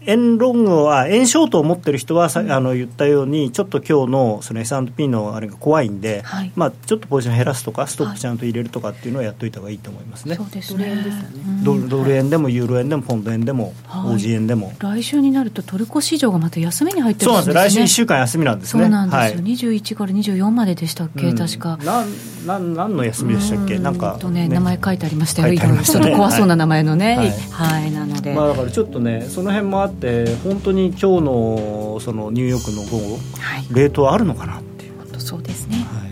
[0.09, 6.53] 円ロングは円ショートを持ってる人はさ、あの言ったようにちょっと今日のその S&P のあれが怖いんで、はい。
[6.57, 10.97] まあ、ちょっとポジション減らすとかストップちゃんと入れるとかっていうのをやっといた方がいいと思いますね、そうですね。
[11.63, 14.73] ドルドル円でもユーロ円でもポンド円でも、はい OG 円でも。
[14.79, 17.55] 来週になるとトルコ市場がまた休みに入ってるそうなんです。
[17.55, 18.83] よ来週1ね週間休みなんですね。
[18.83, 19.35] そうなんですよ、はい。
[19.35, 21.37] 21から24まででしたっけ、うん。
[21.37, 21.77] 確か。
[21.85, 23.75] なんなん何の休みでしたっけ？
[23.75, 25.55] うなんかとね名前書いてありましたよ。
[25.55, 27.17] ちょっと怖そうな名前のね。
[27.17, 27.31] はい。
[27.81, 33.67] はい、なので、まあ、だからちょっとねその辺もあって本当に今日のそのニューヨークの午後はい。
[33.71, 35.77] レートはあるのかなっていう、本当そうですね。
[35.77, 36.09] はい。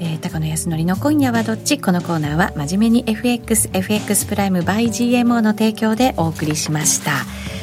[0.00, 1.78] えー高野康則の今夜はどっち？
[1.78, 7.12] このコーナーは真面目に FXFX プライム by GMO の提供でお送りしました。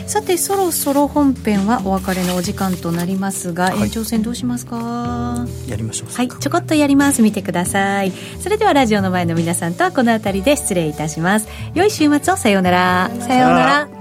[0.08, 3.84] さてそろそろ本編はお別れのお時間となりますが、はい。
[3.84, 5.46] 延長戦どうしますか？
[5.68, 6.14] やりましょう。
[6.14, 6.28] はい。
[6.28, 7.22] ちょこっとやります。
[7.22, 8.12] 見てください。
[8.40, 11.48] それではラジオの前の皆さんとはこの辺りで失礼いたします。
[11.74, 12.38] 良い週末を。
[12.38, 13.12] さようなら。
[13.22, 14.01] さようなら